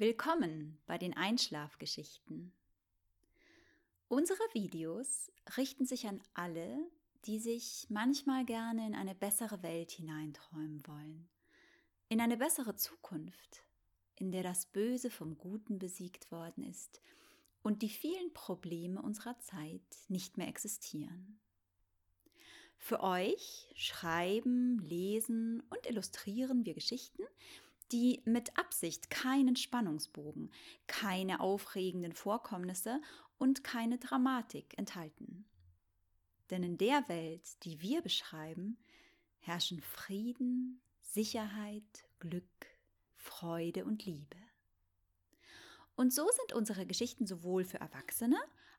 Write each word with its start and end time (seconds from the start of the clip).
Willkommen 0.00 0.78
bei 0.86 0.96
den 0.96 1.16
Einschlafgeschichten. 1.16 2.52
Unsere 4.06 4.38
Videos 4.52 5.28
richten 5.56 5.86
sich 5.86 6.06
an 6.06 6.22
alle, 6.34 6.88
die 7.24 7.40
sich 7.40 7.84
manchmal 7.88 8.44
gerne 8.44 8.86
in 8.86 8.94
eine 8.94 9.16
bessere 9.16 9.60
Welt 9.64 9.90
hineinträumen 9.90 10.86
wollen. 10.86 11.28
In 12.08 12.20
eine 12.20 12.36
bessere 12.36 12.76
Zukunft, 12.76 13.64
in 14.14 14.30
der 14.30 14.44
das 14.44 14.66
Böse 14.66 15.10
vom 15.10 15.36
Guten 15.36 15.80
besiegt 15.80 16.30
worden 16.30 16.62
ist 16.62 17.02
und 17.64 17.82
die 17.82 17.88
vielen 17.88 18.32
Probleme 18.34 19.02
unserer 19.02 19.36
Zeit 19.40 19.82
nicht 20.06 20.38
mehr 20.38 20.46
existieren. 20.46 21.40
Für 22.76 23.02
euch 23.02 23.66
schreiben, 23.74 24.78
lesen 24.78 25.60
und 25.70 25.86
illustrieren 25.86 26.64
wir 26.64 26.74
Geschichten, 26.74 27.24
die 27.92 28.22
mit 28.24 28.58
Absicht 28.58 29.10
keinen 29.10 29.56
Spannungsbogen, 29.56 30.50
keine 30.86 31.40
aufregenden 31.40 32.12
Vorkommnisse 32.12 33.00
und 33.38 33.64
keine 33.64 33.98
Dramatik 33.98 34.76
enthalten. 34.78 35.46
Denn 36.50 36.62
in 36.62 36.78
der 36.78 37.08
Welt, 37.08 37.64
die 37.64 37.80
wir 37.80 38.02
beschreiben, 38.02 38.78
herrschen 39.40 39.80
Frieden, 39.80 40.80
Sicherheit, 41.00 42.06
Glück, 42.18 42.66
Freude 43.14 43.84
und 43.84 44.04
Liebe. 44.04 44.36
Und 45.94 46.12
so 46.12 46.28
sind 46.30 46.52
unsere 46.52 46.86
Geschichten 46.86 47.26
sowohl 47.26 47.64
für 47.64 47.80
Erwachsene 47.80 48.38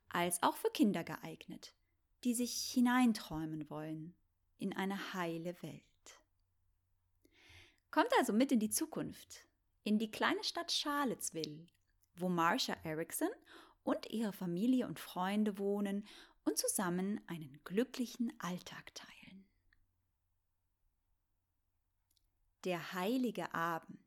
als 0.10 0.42
auch 0.42 0.56
für 0.56 0.70
Kinder 0.70 1.04
geeignet, 1.04 1.74
die 2.24 2.34
sich 2.34 2.72
hineinträumen 2.72 3.70
wollen 3.70 4.16
in 4.58 4.76
eine 4.76 5.14
heile 5.14 5.62
Welt. 5.62 5.89
Kommt 7.92 8.14
also 8.18 8.34
mit 8.34 8.52
in 8.52 8.60
die 8.60 8.70
Zukunft, 8.70 9.46
in 9.84 9.98
die 9.98 10.12
kleine 10.12 10.44
Stadt 10.44 10.72
Charlottesville, 10.72 11.68
wo 12.16 12.30
Marsha 12.30 12.76
Erickson 12.84 13.30
und 13.84 14.12
ihre 14.12 14.34
Familie 14.34 14.86
und 14.88 15.00
Freunde 15.00 15.58
wohnen 15.58 16.08
und 16.46 16.58
zusammen 16.58 17.20
einen 17.28 17.60
glücklichen 17.64 18.32
Alltag 18.40 18.94
teilen. 18.94 19.48
Der 22.64 22.94
heilige 22.94 23.54
Abend. 23.54 24.00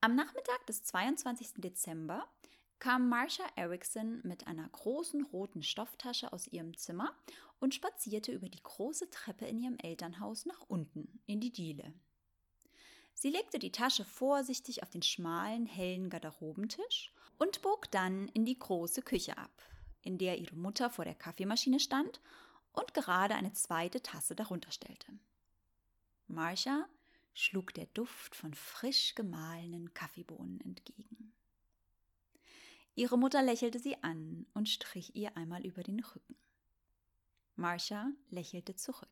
Am 0.00 0.14
Nachmittag 0.14 0.66
des 0.66 0.82
22. 0.84 1.54
Dezember 1.56 2.28
kam 2.78 3.08
Marsha 3.08 3.44
Erickson 3.56 4.20
mit 4.24 4.46
einer 4.46 4.68
großen 4.68 5.24
roten 5.26 5.62
Stofftasche 5.62 6.32
aus 6.32 6.46
ihrem 6.46 6.76
Zimmer 6.76 7.14
und 7.60 7.74
spazierte 7.74 8.32
über 8.32 8.48
die 8.48 8.62
große 8.62 9.10
Treppe 9.10 9.46
in 9.46 9.58
ihrem 9.58 9.76
Elternhaus 9.78 10.46
nach 10.46 10.62
unten 10.68 11.20
in 11.26 11.40
die 11.40 11.52
Diele. 11.52 11.92
Sie 13.14 13.30
legte 13.30 13.58
die 13.58 13.72
Tasche 13.72 14.04
vorsichtig 14.04 14.82
auf 14.82 14.90
den 14.90 15.02
schmalen, 15.02 15.66
hellen 15.66 16.08
Garderobentisch 16.08 17.12
und 17.36 17.62
bog 17.62 17.90
dann 17.90 18.28
in 18.28 18.44
die 18.44 18.58
große 18.58 19.02
Küche 19.02 19.36
ab, 19.36 19.62
in 20.02 20.18
der 20.18 20.38
ihre 20.38 20.54
Mutter 20.54 20.88
vor 20.88 21.04
der 21.04 21.16
Kaffeemaschine 21.16 21.80
stand 21.80 22.20
und 22.72 22.94
gerade 22.94 23.34
eine 23.34 23.52
zweite 23.52 24.02
Tasse 24.02 24.36
darunter 24.36 24.70
stellte. 24.70 25.18
Marsha 26.28 26.86
schlug 27.34 27.74
der 27.74 27.86
Duft 27.86 28.36
von 28.36 28.54
frisch 28.54 29.14
gemahlenen 29.14 29.92
Kaffeebohnen 29.94 30.60
entgegen. 30.60 31.32
Ihre 32.94 33.16
Mutter 33.16 33.42
lächelte 33.42 33.78
sie 33.78 34.02
an 34.02 34.46
und 34.54 34.68
strich 34.68 35.14
ihr 35.14 35.36
einmal 35.36 35.64
über 35.64 35.82
den 35.82 36.00
Rücken. 36.00 36.36
Marcia 37.58 38.10
lächelte 38.30 38.76
zurück. 38.76 39.08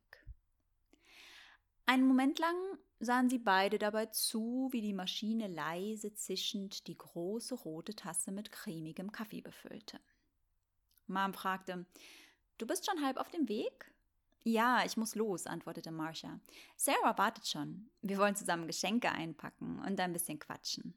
Einen 1.84 2.06
Moment 2.06 2.38
lang 2.38 2.56
sahen 3.00 3.28
sie 3.28 3.38
beide 3.38 3.78
dabei 3.78 4.06
zu, 4.06 4.68
wie 4.72 4.80
die 4.80 4.92
Maschine 4.92 5.48
leise 5.48 6.14
zischend 6.14 6.86
die 6.86 6.96
große 6.96 7.54
rote 7.54 7.94
Tasse 7.94 8.32
mit 8.32 8.52
cremigem 8.52 9.12
Kaffee 9.12 9.40
befüllte. 9.40 10.00
Mom 11.06 11.34
fragte, 11.34 11.86
Du 12.58 12.66
bist 12.66 12.86
schon 12.86 13.04
halb 13.04 13.18
auf 13.18 13.30
dem 13.30 13.48
Weg? 13.48 13.92
Ja, 14.44 14.84
ich 14.84 14.96
muss 14.96 15.14
los, 15.14 15.46
antwortete 15.46 15.90
Marcia. 15.90 16.40
Sarah 16.76 17.18
wartet 17.18 17.46
schon. 17.46 17.90
Wir 18.00 18.16
wollen 18.16 18.36
zusammen 18.36 18.66
Geschenke 18.66 19.10
einpacken 19.10 19.80
und 19.80 20.00
ein 20.00 20.12
bisschen 20.12 20.38
quatschen. 20.38 20.94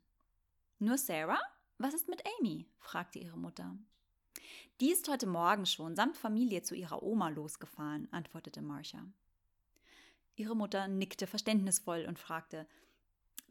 Nur 0.78 0.98
Sarah? 0.98 1.42
Was 1.78 1.94
ist 1.94 2.08
mit 2.08 2.24
Amy? 2.40 2.68
fragte 2.80 3.20
ihre 3.20 3.38
Mutter. 3.38 3.76
Die 4.80 4.92
ist 4.92 5.10
heute 5.10 5.28
Morgen 5.28 5.66
schon 5.66 5.96
samt 5.96 6.16
Familie 6.16 6.62
zu 6.62 6.74
ihrer 6.74 7.04
Oma 7.04 7.30
losgefahren, 7.30 8.08
antwortete 8.12 8.62
Marcia. 8.62 9.06
Ihre 10.36 10.56
Mutter 10.56 10.88
nickte 10.88 11.28
verständnisvoll 11.28 12.06
und 12.08 12.18
fragte: 12.18 12.66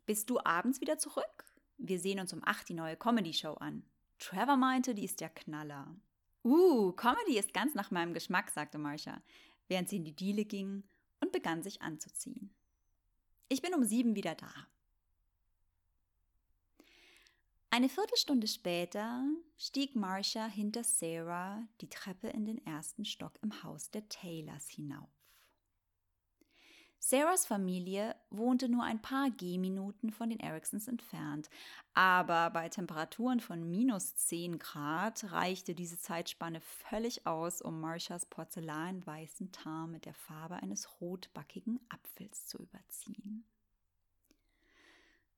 Bist 0.06 0.30
du 0.30 0.40
abends 0.42 0.80
wieder 0.80 0.96
zurück? 0.96 1.44
Wir 1.76 2.00
sehen 2.00 2.18
uns 2.18 2.32
um 2.32 2.40
acht 2.44 2.68
die 2.68 2.74
neue 2.74 2.96
Comedy-Show 2.96 3.54
an. 3.54 3.84
Trevor 4.18 4.56
meinte, 4.56 4.94
die 4.94 5.04
ist 5.04 5.20
der 5.20 5.28
Knaller. 5.28 5.94
Uh, 6.44 6.92
Comedy 6.92 7.38
ist 7.38 7.52
ganz 7.52 7.74
nach 7.74 7.90
meinem 7.90 8.14
Geschmack, 8.14 8.50
sagte 8.50 8.78
Marcia, 8.78 9.20
während 9.68 9.88
sie 9.88 9.96
in 9.96 10.04
die 10.04 10.16
Diele 10.16 10.44
ging 10.44 10.82
und 11.20 11.30
begann 11.30 11.62
sich 11.62 11.82
anzuziehen. 11.82 12.54
Ich 13.48 13.60
bin 13.60 13.74
um 13.74 13.84
sieben 13.84 14.16
wieder 14.16 14.34
da. 14.34 14.50
Eine 17.70 17.90
Viertelstunde 17.90 18.48
später 18.48 19.22
stieg 19.58 19.94
Marcia 19.94 20.46
hinter 20.46 20.84
Sarah 20.84 21.62
die 21.82 21.90
Treppe 21.90 22.28
in 22.28 22.46
den 22.46 22.64
ersten 22.66 23.04
Stock 23.04 23.38
im 23.42 23.62
Haus 23.62 23.90
der 23.90 24.08
Taylors 24.08 24.68
hinauf. 24.70 25.10
Sarahs 26.98 27.46
Familie 27.46 28.16
wohnte 28.30 28.70
nur 28.70 28.84
ein 28.84 29.00
paar 29.02 29.30
Gehminuten 29.30 30.10
von 30.10 30.30
den 30.30 30.40
Ericsons 30.40 30.88
entfernt, 30.88 31.50
aber 31.92 32.50
bei 32.50 32.70
Temperaturen 32.70 33.40
von 33.40 33.68
minus 33.70 34.16
10 34.16 34.58
Grad 34.58 35.30
reichte 35.30 35.74
diese 35.74 35.98
Zeitspanne 35.98 36.60
völlig 36.60 37.26
aus, 37.26 37.60
um 37.60 37.80
Marcias 37.80 38.26
porzellanweißen 38.26 39.52
Teint 39.52 39.92
mit 39.92 40.06
der 40.06 40.14
Farbe 40.14 40.56
eines 40.56 41.00
rotbackigen 41.00 41.80
Apfels 41.90 42.46
zu 42.46 42.58
überziehen. 42.58 43.44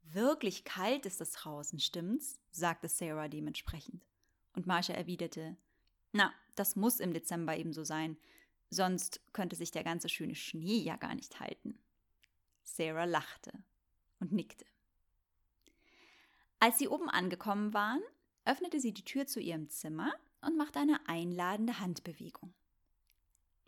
Wirklich 0.03 0.65
kalt 0.65 1.07
ist 1.07 1.21
es 1.21 1.33
draußen, 1.33 1.79
stimmt's? 1.79 2.41
sagte 2.51 2.89
Sarah 2.89 3.29
dementsprechend. 3.29 4.05
Und 4.55 4.67
Marsha 4.67 4.93
erwiderte, 4.93 5.57
na, 6.13 6.33
das 6.57 6.75
muss 6.77 7.01
im 7.01 7.13
Dezember 7.13 7.57
ebenso 7.57 7.85
sein, 7.85 8.17
sonst 8.71 9.21
könnte 9.33 9.57
sich 9.57 9.71
der 9.71 9.85
ganze 9.85 10.09
schöne 10.09 10.35
Schnee 10.35 10.79
ja 10.79 10.97
gar 10.97 11.15
nicht 11.15 11.39
halten. 11.39 11.79
Sarah 12.65 13.05
lachte 13.05 13.53
und 14.19 14.33
nickte. 14.33 14.65
Als 16.59 16.79
sie 16.79 16.89
oben 16.89 17.09
angekommen 17.09 17.73
waren, 17.73 18.03
öffnete 18.45 18.81
sie 18.81 18.93
die 18.93 19.05
Tür 19.05 19.27
zu 19.27 19.41
ihrem 19.41 19.69
Zimmer 19.71 20.13
und 20.41 20.57
machte 20.57 20.79
eine 20.79 21.09
einladende 21.09 21.81
Handbewegung. 21.81 22.53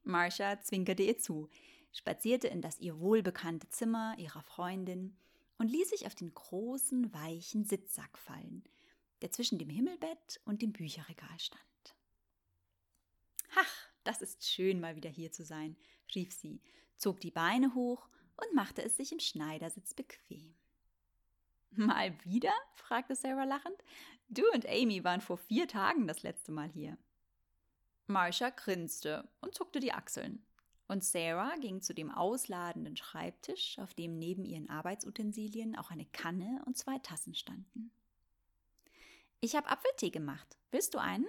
Marsha 0.04 0.60
zwinkerte 0.60 1.02
ihr 1.02 1.18
zu, 1.18 1.48
spazierte 1.92 2.48
in 2.48 2.60
das 2.60 2.80
ihr 2.80 2.98
wohlbekannte 2.98 3.68
Zimmer 3.68 4.14
ihrer 4.18 4.42
Freundin 4.42 5.16
und 5.62 5.68
ließ 5.68 5.90
sich 5.90 6.06
auf 6.08 6.16
den 6.16 6.34
großen, 6.34 7.14
weichen 7.14 7.64
Sitzsack 7.64 8.18
fallen, 8.18 8.64
der 9.20 9.30
zwischen 9.30 9.60
dem 9.60 9.70
Himmelbett 9.70 10.40
und 10.44 10.60
dem 10.60 10.72
Bücherregal 10.72 11.38
stand. 11.38 11.62
Ach, 13.54 13.88
das 14.02 14.22
ist 14.22 14.44
schön, 14.44 14.80
mal 14.80 14.96
wieder 14.96 15.08
hier 15.08 15.30
zu 15.30 15.44
sein, 15.44 15.76
rief 16.16 16.32
sie, 16.32 16.60
zog 16.96 17.20
die 17.20 17.30
Beine 17.30 17.76
hoch 17.76 18.08
und 18.38 18.52
machte 18.56 18.82
es 18.82 18.96
sich 18.96 19.12
im 19.12 19.20
Schneidersitz 19.20 19.94
bequem. 19.94 20.52
Mal 21.70 22.12
wieder? 22.24 22.52
fragte 22.74 23.14
Sarah 23.14 23.44
lachend. 23.44 23.84
Du 24.30 24.42
und 24.54 24.66
Amy 24.66 25.04
waren 25.04 25.20
vor 25.20 25.36
vier 25.38 25.68
Tagen 25.68 26.08
das 26.08 26.24
letzte 26.24 26.50
Mal 26.50 26.70
hier. 26.70 26.98
Marsha 28.08 28.50
grinste 28.50 29.28
und 29.40 29.54
zuckte 29.54 29.78
die 29.78 29.92
Achseln. 29.92 30.44
Und 30.92 31.02
Sarah 31.02 31.56
ging 31.56 31.80
zu 31.80 31.94
dem 31.94 32.10
ausladenden 32.10 32.98
Schreibtisch, 32.98 33.78
auf 33.78 33.94
dem 33.94 34.18
neben 34.18 34.44
ihren 34.44 34.68
Arbeitsutensilien 34.68 35.74
auch 35.74 35.90
eine 35.90 36.04
Kanne 36.04 36.62
und 36.66 36.76
zwei 36.76 36.98
Tassen 36.98 37.34
standen. 37.34 37.90
Ich 39.40 39.56
habe 39.56 39.70
Apfeltee 39.70 40.10
gemacht. 40.10 40.58
Willst 40.70 40.92
du 40.92 40.98
einen? 40.98 41.24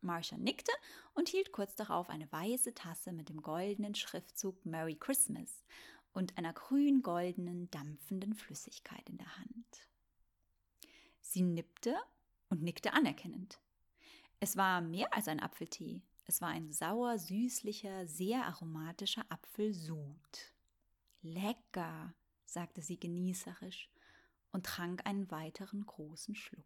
Marsha 0.00 0.38
nickte 0.38 0.72
und 1.12 1.28
hielt 1.28 1.52
kurz 1.52 1.76
darauf 1.76 2.08
eine 2.08 2.32
weiße 2.32 2.72
Tasse 2.72 3.12
mit 3.12 3.28
dem 3.28 3.42
goldenen 3.42 3.94
Schriftzug 3.94 4.64
Merry 4.64 4.94
Christmas 4.94 5.66
und 6.14 6.38
einer 6.38 6.54
grün-goldenen, 6.54 7.70
dampfenden 7.70 8.32
Flüssigkeit 8.32 9.06
in 9.10 9.18
der 9.18 9.36
Hand. 9.36 9.88
Sie 11.20 11.42
nippte 11.42 11.94
und 12.48 12.62
nickte 12.62 12.94
anerkennend. 12.94 13.60
Es 14.40 14.56
war 14.56 14.80
mehr 14.80 15.12
als 15.12 15.28
ein 15.28 15.40
Apfeltee. 15.40 16.00
Es 16.28 16.42
war 16.42 16.50
ein 16.50 16.70
sauer, 16.70 17.18
süßlicher, 17.18 18.06
sehr 18.06 18.44
aromatischer 18.44 19.24
Apfelsud. 19.30 20.52
Lecker, 21.22 22.12
sagte 22.44 22.82
sie 22.82 23.00
genießerisch 23.00 23.90
und 24.52 24.66
trank 24.66 25.06
einen 25.06 25.30
weiteren 25.30 25.86
großen 25.86 26.34
Schluck. 26.34 26.64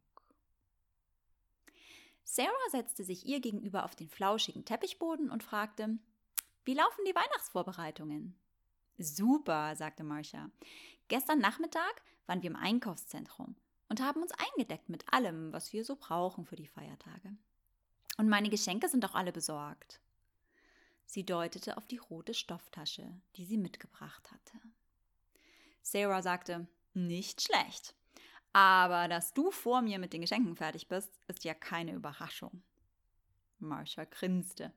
Sarah 2.24 2.70
setzte 2.72 3.04
sich 3.04 3.24
ihr 3.24 3.38
gegenüber 3.38 3.84
auf 3.84 3.94
den 3.94 4.08
flauschigen 4.08 4.64
Teppichboden 4.64 5.30
und 5.30 5.44
fragte, 5.44 5.96
wie 6.64 6.74
laufen 6.74 7.04
die 7.06 7.14
Weihnachtsvorbereitungen? 7.14 8.34
Super, 8.98 9.76
sagte 9.76 10.02
Marcia. 10.02 10.50
Gestern 11.06 11.38
Nachmittag 11.38 12.02
waren 12.26 12.42
wir 12.42 12.50
im 12.50 12.56
Einkaufszentrum 12.56 13.54
und 13.88 14.02
haben 14.02 14.22
uns 14.22 14.32
eingedeckt 14.32 14.88
mit 14.88 15.12
allem, 15.12 15.52
was 15.52 15.72
wir 15.72 15.84
so 15.84 15.94
brauchen 15.94 16.46
für 16.46 16.56
die 16.56 16.66
Feiertage. 16.66 17.36
Und 18.22 18.28
meine 18.28 18.50
Geschenke 18.50 18.88
sind 18.88 19.04
auch 19.04 19.16
alle 19.16 19.32
besorgt. 19.32 19.98
Sie 21.06 21.26
deutete 21.26 21.76
auf 21.76 21.88
die 21.88 21.96
rote 21.96 22.34
Stofftasche, 22.34 23.04
die 23.34 23.44
sie 23.44 23.56
mitgebracht 23.56 24.30
hatte. 24.30 24.60
Sarah 25.82 26.22
sagte, 26.22 26.68
nicht 26.94 27.42
schlecht. 27.42 27.96
Aber 28.52 29.08
dass 29.08 29.34
du 29.34 29.50
vor 29.50 29.82
mir 29.82 29.98
mit 29.98 30.12
den 30.12 30.20
Geschenken 30.20 30.54
fertig 30.54 30.86
bist, 30.86 31.10
ist 31.26 31.42
ja 31.42 31.52
keine 31.52 31.94
Überraschung. 31.94 32.62
Marsha 33.58 34.04
grinste. 34.04 34.72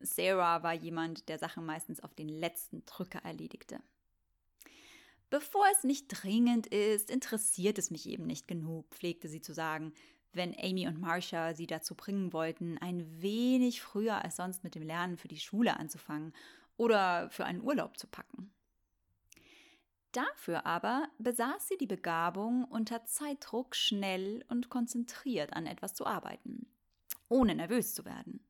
Sarah 0.00 0.64
war 0.64 0.74
jemand, 0.74 1.28
der 1.28 1.38
Sachen 1.38 1.64
meistens 1.64 2.00
auf 2.00 2.14
den 2.14 2.28
letzten 2.28 2.84
Drücker 2.84 3.20
erledigte. 3.20 3.80
Bevor 5.30 5.66
es 5.70 5.84
nicht 5.84 6.08
dringend 6.08 6.66
ist, 6.66 7.10
interessiert 7.10 7.78
es 7.78 7.92
mich 7.92 8.08
eben 8.08 8.26
nicht 8.26 8.48
genug, 8.48 8.88
pflegte 8.90 9.28
sie 9.28 9.40
zu 9.40 9.54
sagen, 9.54 9.94
wenn 10.32 10.54
Amy 10.58 10.86
und 10.86 11.00
Marcia 11.00 11.54
sie 11.54 11.66
dazu 11.66 11.94
bringen 11.94 12.32
wollten, 12.32 12.78
ein 12.78 13.20
wenig 13.20 13.82
früher 13.82 14.24
als 14.24 14.36
sonst 14.36 14.62
mit 14.64 14.74
dem 14.74 14.82
Lernen 14.82 15.16
für 15.16 15.28
die 15.28 15.40
Schule 15.40 15.76
anzufangen 15.78 16.32
oder 16.76 17.30
für 17.30 17.44
einen 17.44 17.62
Urlaub 17.62 17.98
zu 17.98 18.06
packen. 18.06 18.52
Dafür 20.12 20.66
aber 20.66 21.08
besaß 21.18 21.68
sie 21.68 21.76
die 21.76 21.86
Begabung, 21.86 22.64
unter 22.64 23.04
Zeitdruck 23.04 23.76
schnell 23.76 24.44
und 24.48 24.68
konzentriert 24.68 25.52
an 25.52 25.66
etwas 25.66 25.94
zu 25.94 26.06
arbeiten, 26.06 26.66
ohne 27.28 27.54
nervös 27.54 27.94
zu 27.94 28.04
werden. 28.04 28.44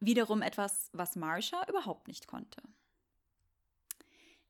Wiederum 0.00 0.42
etwas, 0.42 0.90
was 0.92 1.14
Marcia 1.14 1.64
überhaupt 1.68 2.08
nicht 2.08 2.26
konnte. 2.26 2.62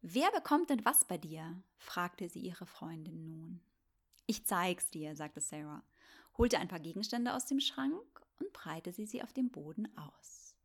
Wer 0.00 0.30
bekommt 0.30 0.70
denn 0.70 0.84
was 0.84 1.04
bei 1.04 1.18
dir? 1.18 1.62
fragte 1.76 2.28
sie 2.28 2.40
ihre 2.40 2.64
Freundin 2.64 3.26
nun. 3.26 3.60
Ich 4.26 4.46
zeig's 4.46 4.88
dir, 4.90 5.14
sagte 5.16 5.40
Sarah, 5.40 5.82
holte 6.40 6.58
ein 6.58 6.68
paar 6.68 6.80
Gegenstände 6.80 7.34
aus 7.34 7.44
dem 7.44 7.60
Schrank 7.60 8.22
und 8.38 8.50
breitete 8.54 9.06
sie 9.06 9.22
auf 9.22 9.34
dem 9.34 9.50
Boden 9.50 9.86
aus. 9.98 10.56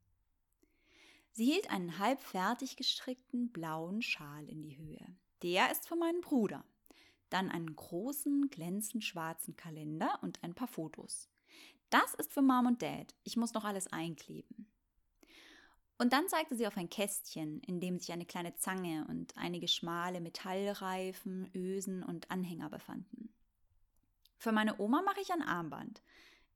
Sie 1.33 1.43
hielt 1.43 1.69
einen 1.69 1.99
halb 1.99 2.21
fertig 2.21 2.77
gestrickten 2.77 3.51
blauen 3.51 4.01
Schal 4.01 4.47
in 4.47 4.63
die 4.63 4.77
Höhe. 4.77 5.05
Der 5.43 5.69
ist 5.69 5.89
für 5.89 5.97
meinen 5.97 6.21
Bruder. 6.21 6.63
Dann 7.29 7.51
einen 7.51 7.75
großen, 7.75 8.49
glänzend 8.49 9.03
schwarzen 9.03 9.57
Kalender 9.57 10.17
und 10.21 10.41
ein 10.45 10.55
paar 10.55 10.69
Fotos. 10.69 11.27
Das 11.89 12.13
ist 12.13 12.31
für 12.31 12.41
Mom 12.41 12.67
und 12.67 12.81
Dad. 12.81 13.13
Ich 13.25 13.35
muss 13.35 13.53
noch 13.53 13.65
alles 13.65 13.87
einkleben. 13.91 14.71
Und 15.97 16.13
dann 16.13 16.29
zeigte 16.29 16.55
sie 16.55 16.67
auf 16.67 16.77
ein 16.77 16.89
Kästchen, 16.89 17.59
in 17.63 17.81
dem 17.81 17.99
sich 17.99 18.13
eine 18.13 18.25
kleine 18.25 18.55
Zange 18.55 19.05
und 19.09 19.35
einige 19.35 19.67
schmale 19.67 20.21
Metallreifen, 20.21 21.49
Ösen 21.53 22.01
und 22.01 22.31
Anhänger 22.31 22.69
befanden. 22.69 23.33
Für 24.45 24.51
meine 24.51 24.79
Oma 24.79 25.01
mache 25.01 25.21
ich 25.21 25.33
ein 25.33 25.41
Armband. 25.41 26.03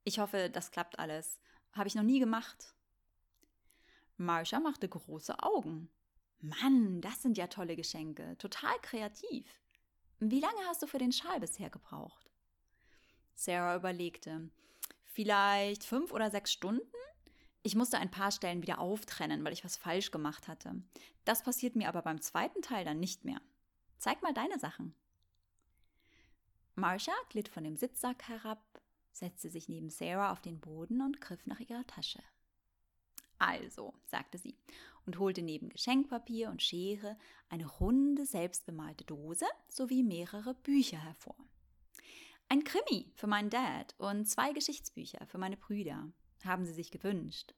Ich 0.03 0.19
hoffe, 0.19 0.51
das 0.51 0.69
klappt 0.69 0.99
alles. 0.99 1.39
Habe 1.71 1.87
ich 1.87 1.95
noch 1.95 2.03
nie 2.03 2.19
gemacht. 2.19 2.75
Marsha 4.15 4.59
machte 4.59 4.87
große 4.87 5.41
Augen. 5.41 5.89
Mann, 6.39 7.01
das 7.01 7.23
sind 7.23 7.35
ja 7.35 7.47
tolle 7.47 7.75
Geschenke. 7.75 8.37
Total 8.37 8.77
kreativ. 8.83 9.43
Wie 10.19 10.39
lange 10.39 10.59
hast 10.67 10.83
du 10.83 10.85
für 10.85 10.99
den 10.99 11.11
Schal 11.11 11.39
bisher 11.39 11.71
gebraucht? 11.71 12.29
Sarah 13.33 13.77
überlegte. 13.77 14.51
Vielleicht 15.05 15.83
fünf 15.83 16.11
oder 16.11 16.29
sechs 16.29 16.51
Stunden? 16.51 16.85
Ich 17.63 17.73
musste 17.73 17.97
ein 17.97 18.11
paar 18.11 18.31
Stellen 18.31 18.61
wieder 18.61 18.77
auftrennen, 18.77 19.43
weil 19.43 19.53
ich 19.53 19.65
was 19.65 19.77
falsch 19.77 20.11
gemacht 20.11 20.47
hatte. 20.47 20.75
Das 21.25 21.41
passiert 21.41 21.75
mir 21.75 21.89
aber 21.89 22.03
beim 22.03 22.21
zweiten 22.21 22.61
Teil 22.61 22.85
dann 22.85 22.99
nicht 22.99 23.25
mehr. 23.25 23.41
Zeig 23.97 24.21
mal 24.21 24.35
deine 24.35 24.59
Sachen. 24.59 24.93
Marcia 26.79 27.13
glitt 27.29 27.49
von 27.49 27.63
dem 27.63 27.75
Sitzsack 27.75 28.27
herab, 28.27 28.81
setzte 29.11 29.49
sich 29.49 29.69
neben 29.69 29.89
Sarah 29.89 30.31
auf 30.31 30.41
den 30.41 30.59
Boden 30.59 31.01
und 31.01 31.21
griff 31.21 31.45
nach 31.45 31.59
ihrer 31.59 31.85
Tasche. 31.85 32.23
Also, 33.37 33.93
sagte 34.05 34.37
sie 34.37 34.55
und 35.05 35.17
holte 35.17 35.41
neben 35.41 35.69
Geschenkpapier 35.69 36.49
und 36.49 36.61
Schere 36.61 37.17
eine 37.49 37.65
runde, 37.65 38.25
selbstbemalte 38.25 39.05
Dose 39.05 39.45
sowie 39.67 40.03
mehrere 40.03 40.53
Bücher 40.55 41.03
hervor. 41.03 41.35
Ein 42.49 42.63
Krimi 42.63 43.11
für 43.15 43.27
meinen 43.27 43.49
Dad 43.49 43.95
und 43.97 44.27
zwei 44.27 44.53
Geschichtsbücher 44.53 45.25
für 45.27 45.37
meine 45.37 45.57
Brüder 45.57 46.11
haben 46.43 46.65
sie 46.65 46.73
sich 46.73 46.91
gewünscht. 46.91 47.53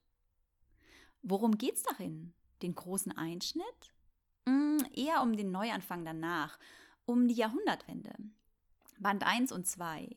Worum 1.22 1.56
geht's 1.56 1.82
darin? 1.82 2.34
Den 2.62 2.74
großen 2.74 3.12
Einschnitt? 3.12 3.92
Mm, 4.44 4.78
eher 4.94 5.22
um 5.22 5.36
den 5.36 5.50
Neuanfang 5.50 6.04
danach, 6.04 6.58
um 7.06 7.28
die 7.28 7.34
Jahrhundertwende. 7.34 8.12
Band 9.02 9.24
1 9.24 9.50
und 9.52 9.66
2. 9.66 10.16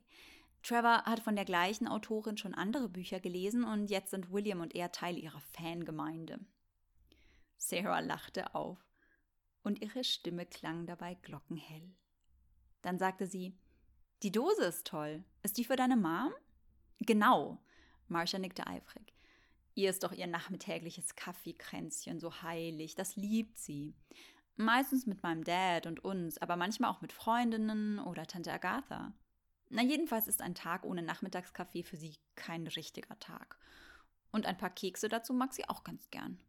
Trevor 0.62 1.04
hat 1.06 1.20
von 1.20 1.36
der 1.36 1.46
gleichen 1.46 1.88
Autorin 1.88 2.38
schon 2.38 2.54
andere 2.54 2.88
Bücher 2.88 3.20
gelesen 3.20 3.64
und 3.64 3.90
jetzt 3.90 4.12
sind 4.12 4.32
William 4.32 4.62
und 4.62 4.76
er 4.76 4.92
Teil 4.92 5.18
ihrer 5.18 5.42
Fangemeinde. 5.42 6.40
Sarah 7.58 8.00
lachte 8.00 8.54
auf 8.54 8.78
und 9.64 9.82
ihre 9.82 10.04
Stimme 10.04 10.46
klang 10.46 10.86
dabei 10.86 11.16
glockenhell. 11.16 11.96
Dann 12.82 13.00
sagte 13.00 13.26
sie, 13.26 13.58
die 14.24 14.32
Dose 14.32 14.66
ist 14.66 14.88
toll. 14.88 15.24
Ist 15.44 15.58
die 15.58 15.66
für 15.66 15.76
deine 15.76 15.98
Mom? 15.98 16.32
Genau. 17.00 17.60
Marsha 18.08 18.38
nickte 18.38 18.68
eifrig. 18.68 19.14
Ihr 19.74 19.90
ist 19.90 20.04
doch 20.04 20.14
ihr 20.14 20.28
nachmittägliches 20.28 21.16
Kaffeekränzchen 21.16 22.20
so 22.20 22.42
heilig, 22.42 22.96
das 22.96 23.16
liebt 23.16 23.58
sie. 23.58 23.94
Meistens 24.58 25.06
mit 25.06 25.22
meinem 25.22 25.44
Dad 25.44 25.86
und 25.86 26.04
uns, 26.04 26.38
aber 26.38 26.56
manchmal 26.56 26.92
auch 26.92 27.02
mit 27.02 27.12
Freundinnen 27.12 28.00
oder 28.00 28.26
Tante 28.26 28.54
Agatha. 28.54 29.14
Na, 29.70 29.82
jedenfalls 29.82 30.28
ist 30.28 30.42
ein 30.42 30.56
Tag 30.56 30.86
ohne 30.86 31.02
Nachmittagskaffee 31.02 31.84
für 31.84 31.98
sie 31.98 32.16
kein 32.36 32.66
richtiger 32.68 33.20
Tag. 33.20 33.58
Und 34.32 34.46
ein 34.46 34.58
paar 34.58 34.70
Kekse 34.70 35.10
dazu 35.10 35.34
mag 35.34 35.54
sie 35.54 35.68
auch 35.68 35.84
ganz 35.84 36.10
gern. 36.10 36.40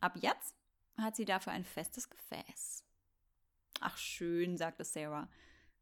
Ab 0.00 0.16
jetzt 0.20 0.54
hat 0.96 1.16
sie 1.16 1.24
dafür 1.24 1.52
ein 1.52 1.64
festes 1.64 2.10
Gefäß. 2.10 2.84
Ach 3.80 3.96
schön, 3.96 4.56
sagte 4.56 4.84
Sarah, 4.84 5.28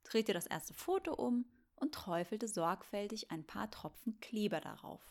drehte 0.05 0.33
das 0.33 0.47
erste 0.47 0.73
Foto 0.73 1.13
um 1.13 1.45
und 1.77 1.95
träufelte 1.95 2.49
sorgfältig 2.49 3.31
ein 3.31 3.47
paar 3.47 3.71
Tropfen 3.71 4.19
Kleber 4.21 4.61
darauf. 4.61 5.03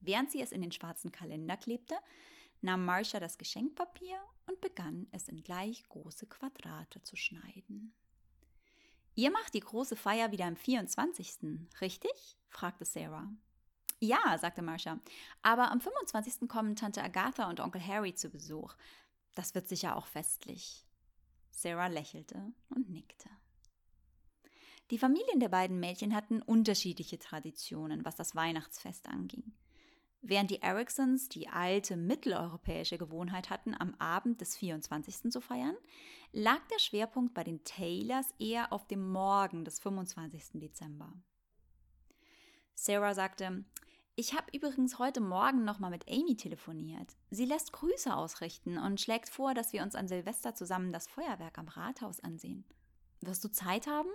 Während 0.00 0.32
sie 0.32 0.42
es 0.42 0.50
in 0.50 0.62
den 0.62 0.72
schwarzen 0.72 1.12
Kalender 1.12 1.56
klebte, 1.56 1.96
nahm 2.62 2.84
Marcia 2.84 3.20
das 3.20 3.38
Geschenkpapier 3.38 4.18
und 4.46 4.60
begann 4.60 5.06
es 5.12 5.28
in 5.28 5.42
gleich 5.42 5.82
große 5.88 6.26
Quadrate 6.26 7.02
zu 7.02 7.16
schneiden. 7.16 7.94
Ihr 9.14 9.30
macht 9.30 9.54
die 9.54 9.60
große 9.60 9.96
Feier 9.96 10.32
wieder 10.32 10.46
am 10.46 10.56
24., 10.56 11.60
richtig? 11.80 12.38
fragte 12.48 12.84
Sarah. 12.84 13.28
Ja, 14.00 14.36
sagte 14.38 14.62
Marcia. 14.62 14.98
Aber 15.42 15.70
am 15.70 15.80
25. 15.80 16.48
kommen 16.48 16.76
Tante 16.76 17.02
Agatha 17.02 17.48
und 17.48 17.60
Onkel 17.60 17.86
Harry 17.86 18.14
zu 18.14 18.30
Besuch. 18.30 18.74
Das 19.34 19.54
wird 19.54 19.68
sicher 19.68 19.96
auch 19.96 20.06
festlich. 20.06 20.86
Sarah 21.50 21.86
lächelte 21.86 22.52
und 22.70 22.90
nickte. 22.90 23.28
Die 24.90 24.98
Familien 24.98 25.40
der 25.40 25.48
beiden 25.48 25.78
Mädchen 25.78 26.14
hatten 26.14 26.42
unterschiedliche 26.42 27.18
Traditionen, 27.18 28.04
was 28.04 28.16
das 28.16 28.34
Weihnachtsfest 28.34 29.06
anging. 29.06 29.54
Während 30.24 30.52
die 30.52 30.62
Ericsons 30.62 31.28
die 31.28 31.48
alte 31.48 31.96
mitteleuropäische 31.96 32.96
Gewohnheit 32.96 33.50
hatten, 33.50 33.74
am 33.74 33.96
Abend 33.96 34.40
des 34.40 34.56
24. 34.56 35.32
zu 35.32 35.40
feiern, 35.40 35.76
lag 36.30 36.60
der 36.68 36.78
Schwerpunkt 36.78 37.34
bei 37.34 37.42
den 37.42 37.64
Taylors 37.64 38.32
eher 38.38 38.72
auf 38.72 38.86
dem 38.86 39.10
Morgen 39.10 39.64
des 39.64 39.80
25. 39.80 40.60
Dezember. 40.60 41.12
Sarah 42.74 43.14
sagte, 43.14 43.64
ich 44.14 44.34
habe 44.34 44.46
übrigens 44.56 45.00
heute 45.00 45.20
Morgen 45.20 45.64
nochmal 45.64 45.90
mit 45.90 46.08
Amy 46.08 46.36
telefoniert. 46.36 47.16
Sie 47.30 47.44
lässt 47.44 47.72
Grüße 47.72 48.14
ausrichten 48.14 48.78
und 48.78 49.00
schlägt 49.00 49.28
vor, 49.28 49.54
dass 49.54 49.72
wir 49.72 49.82
uns 49.82 49.96
an 49.96 50.06
Silvester 50.06 50.54
zusammen 50.54 50.92
das 50.92 51.08
Feuerwerk 51.08 51.58
am 51.58 51.66
Rathaus 51.66 52.20
ansehen. 52.20 52.64
Wirst 53.22 53.42
du 53.42 53.48
Zeit 53.48 53.88
haben? 53.88 54.10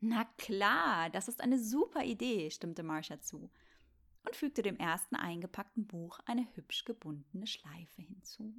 Na 0.00 0.24
klar, 0.36 1.08
das 1.08 1.28
ist 1.28 1.40
eine 1.40 1.58
super 1.58 2.04
Idee, 2.04 2.50
stimmte 2.50 2.82
Marcia 2.82 3.20
zu 3.20 3.50
und 4.24 4.36
fügte 4.36 4.62
dem 4.62 4.76
ersten 4.76 5.16
eingepackten 5.16 5.86
Buch 5.86 6.18
eine 6.26 6.46
hübsch 6.54 6.84
gebundene 6.84 7.46
Schleife 7.46 8.02
hinzu. 8.02 8.54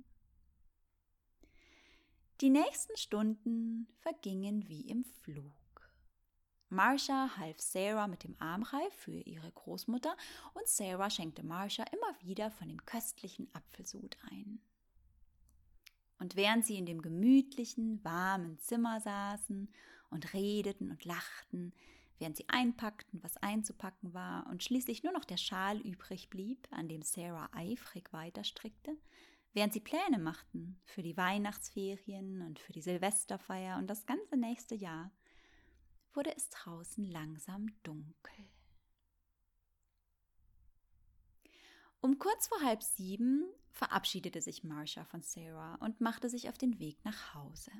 Die 2.42 2.50
nächsten 2.50 2.98
Stunden 2.98 3.88
vergingen 4.00 4.68
wie 4.68 4.82
im 4.90 5.04
Flug. 5.04 5.54
Marsha 6.70 7.38
half 7.38 7.60
Sarah 7.60 8.08
mit 8.08 8.24
dem 8.24 8.36
Armreif 8.40 8.94
für 8.94 9.12
ihre 9.12 9.52
Großmutter 9.52 10.16
und 10.54 10.68
Sarah 10.68 11.10
schenkte 11.10 11.44
Marsha 11.44 11.84
immer 11.92 12.20
wieder 12.22 12.50
von 12.50 12.70
dem 12.70 12.84
köstlichen 12.86 13.54
Apfelsud 13.54 14.18
ein. 14.32 14.62
Und 16.18 16.36
während 16.36 16.66
sie 16.66 16.78
in 16.78 16.86
dem 16.86 17.02
gemütlichen, 17.02 18.04
warmen 18.04 18.58
Zimmer 18.60 19.02
saßen 19.02 19.70
und 20.12 20.34
redeten 20.34 20.92
und 20.92 21.04
lachten, 21.04 21.74
während 22.22 22.38
sie 22.38 22.48
einpackten, 22.48 23.22
was 23.22 23.36
einzupacken 23.38 24.14
war 24.14 24.48
und 24.48 24.64
schließlich 24.64 25.04
nur 25.04 25.12
noch 25.12 25.26
der 25.26 25.38
Schal 25.38 25.80
übrig 25.82 26.30
blieb, 26.30 26.68
an 26.72 26.88
dem 26.88 27.02
Sarah 27.02 27.50
eifrig 27.52 28.14
weiterstrickte, 28.14 28.96
Während 29.54 29.74
sie 29.74 29.82
Pläne 29.82 30.18
machten 30.18 30.80
für 30.86 31.02
die 31.02 31.18
Weihnachtsferien 31.18 32.42
und 32.42 32.60
für 32.60 32.72
die 32.72 32.82
Silvesterfeier 32.82 33.78
und 33.78 33.88
das 33.88 34.06
ganze 34.06 34.38
nächste 34.38 34.76
Jahr, 34.76 35.12
wurde 36.14 36.34
es 36.36 36.50
draußen 36.50 37.04
langsam 37.04 37.68
dunkel. 37.84 38.50
Um 42.00 42.18
kurz 42.18 42.48
vor 42.48 42.62
halb 42.62 42.82
sieben 42.82 43.46
verabschiedete 43.72 44.42
sich 44.42 44.64
Marcia 44.64 45.04
von 45.06 45.22
Sarah 45.22 45.76
und 45.76 46.02
machte 46.02 46.30
sich 46.30 46.50
auf 46.50 46.58
den 46.58 46.80
Weg 46.80 47.04
nach 47.04 47.34
Hause. 47.36 47.72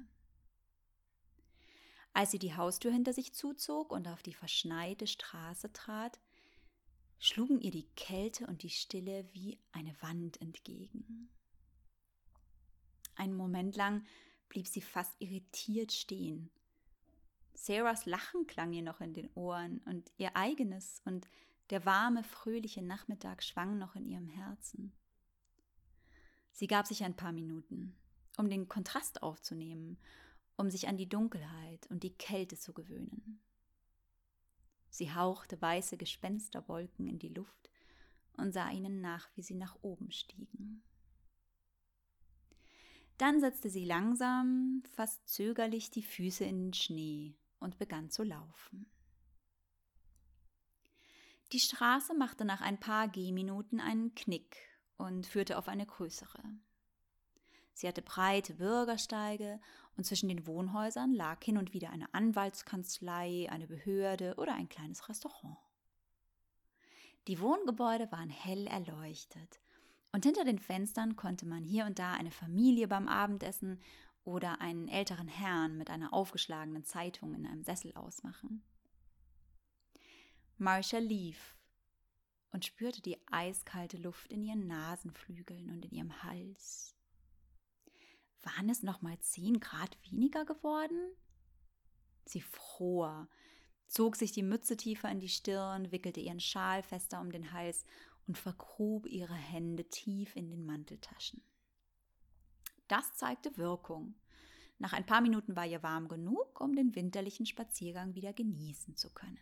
Als 2.14 2.32
sie 2.32 2.40
die 2.40 2.56
Haustür 2.56 2.92
hinter 2.92 3.14
sich 3.14 3.34
zuzog 3.34 3.92
und 3.92 4.08
auf 4.08 4.22
die 4.22 4.34
verschneite 4.34 5.08
Straße 5.08 5.72
trat, 5.72 6.20
schlugen 7.20 7.62
ihr 7.62 7.72
die 7.72 7.88
Kälte 7.96 8.48
und 8.48 8.64
die 8.64 8.70
Stille 8.70 9.28
wie 9.34 9.60
eine 9.72 9.96
Wand 10.02 10.42
entgegen. 10.42 11.30
Einen 13.16 13.36
Moment 13.36 13.76
lang 13.76 14.06
blieb 14.50 14.68
sie 14.68 14.82
fast 14.82 15.16
irritiert 15.20 15.94
stehen. 15.94 16.50
Sarahs 17.54 18.06
Lachen 18.06 18.48
klang 18.48 18.74
ihr 18.74 18.82
noch 18.82 19.02
in 19.02 19.14
den 19.14 19.30
Ohren 19.36 19.80
und 19.86 20.12
ihr 20.18 20.36
eigenes 20.36 21.02
und 21.06 21.28
der 21.70 21.86
warme, 21.86 22.24
fröhliche 22.24 22.82
Nachmittag 22.82 23.44
schwang 23.44 23.78
noch 23.78 23.96
in 23.96 24.06
ihrem 24.06 24.28
Herzen. 24.28 24.92
Sie 26.52 26.68
gab 26.68 26.88
sich 26.88 27.04
ein 27.04 27.16
paar 27.16 27.32
Minuten, 27.32 27.96
um 28.38 28.50
den 28.50 28.68
Kontrast 28.68 29.24
aufzunehmen 29.24 29.98
um 30.62 30.70
sich 30.70 30.88
an 30.88 30.96
die 30.96 31.10
Dunkelheit 31.10 31.88
und 31.90 32.04
die 32.04 32.16
Kälte 32.16 32.56
zu 32.56 32.72
gewöhnen. 32.72 33.42
Sie 34.92 35.14
hauchte 35.14 35.60
weiße 35.60 35.98
Gespensterwolken 35.98 37.08
in 37.08 37.18
die 37.18 37.30
Luft 37.30 37.72
und 38.38 38.54
sah 38.54 38.70
ihnen 38.70 39.02
nach, 39.02 39.30
wie 39.36 39.42
sie 39.42 39.56
nach 39.56 39.76
oben 39.82 40.12
stiegen. 40.12 40.84
Dann 43.18 43.40
setzte 43.40 43.70
sie 43.70 43.86
langsam, 43.86 44.84
fast 44.94 45.28
zögerlich 45.28 45.90
die 45.90 46.04
Füße 46.04 46.44
in 46.44 46.66
den 46.66 46.74
Schnee 46.74 47.36
und 47.60 47.80
begann 47.80 48.12
zu 48.12 48.24
laufen. 48.24 48.86
Die 51.54 51.60
Straße 51.60 52.14
machte 52.14 52.46
nach 52.46 52.62
ein 52.62 52.80
paar 52.80 53.08
Gehminuten 53.08 53.80
einen 53.80 54.14
Knick 54.14 54.58
und 54.98 55.26
führte 55.26 55.58
auf 55.58 55.68
eine 55.68 55.88
größere. 55.88 56.44
Sie 57.74 57.88
hatte 57.88 58.02
breite 58.02 58.56
Bürgersteige 58.56 59.60
und 59.98 60.06
zwischen 60.06 60.30
den 60.30 60.46
Wohnhäusern 60.48 61.14
lag 61.14 61.44
hin 61.44 61.58
und 61.58 61.74
wieder 61.74 61.90
eine 61.90 62.14
Anwaltskanzlei, 62.14 63.48
eine 63.50 63.68
Behörde 63.68 64.36
oder 64.38 64.56
ein 64.56 64.70
kleines 64.70 65.08
Restaurant. 65.10 65.58
Die 67.28 67.40
Wohngebäude 67.40 68.12
waren 68.12 68.30
hell 68.30 68.68
erleuchtet 68.68 69.60
und 70.12 70.26
hinter 70.26 70.44
den 70.44 70.60
Fenstern 70.60 71.16
konnte 71.16 71.46
man 71.46 71.64
hier 71.64 71.86
und 71.86 72.00
da 72.00 72.14
eine 72.14 72.32
Familie 72.32 72.88
beim 72.88 73.08
Abendessen 73.08 73.80
oder 74.24 74.62
einen 74.62 74.88
älteren 74.88 75.28
Herrn 75.28 75.78
mit 75.78 75.90
einer 75.90 76.14
aufgeschlagenen 76.14 76.84
Zeitung 76.84 77.34
in 77.34 77.46
einem 77.46 77.64
Sessel 77.64 77.94
ausmachen. 77.96 78.64
Marcia 80.58 81.00
lief 81.00 81.56
und 82.52 82.66
spürte 82.66 83.02
die 83.02 83.18
eiskalte 83.32 83.98
Luft 83.98 84.32
in 84.32 84.44
ihren 84.44 84.68
Nasenflügeln 84.68 85.70
und 85.70 85.86
in 85.86 85.92
ihrem 85.92 86.24
Hals. 86.24 86.96
Waren 88.44 88.70
es 88.70 88.84
noch 88.84 89.02
mal 89.02 89.20
zehn 89.20 89.60
Grad 89.60 89.98
weniger 90.10 90.46
geworden? 90.46 91.00
Sie 92.26 92.42
fror, 92.42 93.28
zog 93.88 94.16
sich 94.16 94.32
die 94.32 94.44
Mütze 94.44 94.78
tiefer 94.78 95.10
in 95.12 95.20
die 95.20 95.30
Stirn, 95.30 95.92
wickelte 95.92 96.20
ihren 96.20 96.40
Schal 96.40 96.82
fester 96.82 97.20
um 97.20 97.32
den 97.32 97.52
Hals 97.52 97.86
und 98.28 98.38
vergrub 98.38 99.06
ihre 99.08 99.36
Hände 99.36 99.84
tief 99.90 100.36
in 100.36 100.50
den 100.50 100.66
Manteltaschen. 100.66 101.44
Das 102.88 103.14
zeigte 103.16 103.58
Wirkung. 103.58 104.16
Nach 104.80 104.94
ein 104.94 105.06
paar 105.06 105.22
Minuten 105.22 105.56
war 105.56 105.66
ihr 105.66 105.84
warm 105.84 106.08
genug, 106.08 106.60
um 106.60 106.76
den 106.76 106.96
winterlichen 106.96 107.46
Spaziergang 107.46 108.16
wieder 108.16 108.34
genießen 108.34 108.96
zu 108.96 109.12
können. 109.12 109.40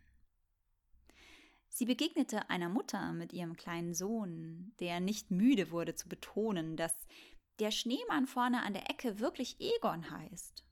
Sie 1.69 1.85
begegnete 1.85 2.49
einer 2.49 2.67
Mutter 2.67 3.13
mit 3.13 3.31
ihrem 3.31 3.55
kleinen 3.55 3.93
Sohn, 3.93 4.73
der 4.79 4.99
nicht 4.99 5.31
müde 5.31 5.71
wurde 5.71 5.95
zu 5.95 6.09
betonen, 6.09 6.75
dass 6.75 6.93
der 7.59 7.71
Schneemann 7.71 8.25
vorne 8.25 8.63
an 8.63 8.73
der 8.73 8.89
Ecke 8.89 9.19
wirklich 9.19 9.59
Egon 9.59 10.09
heißt. 10.09 10.63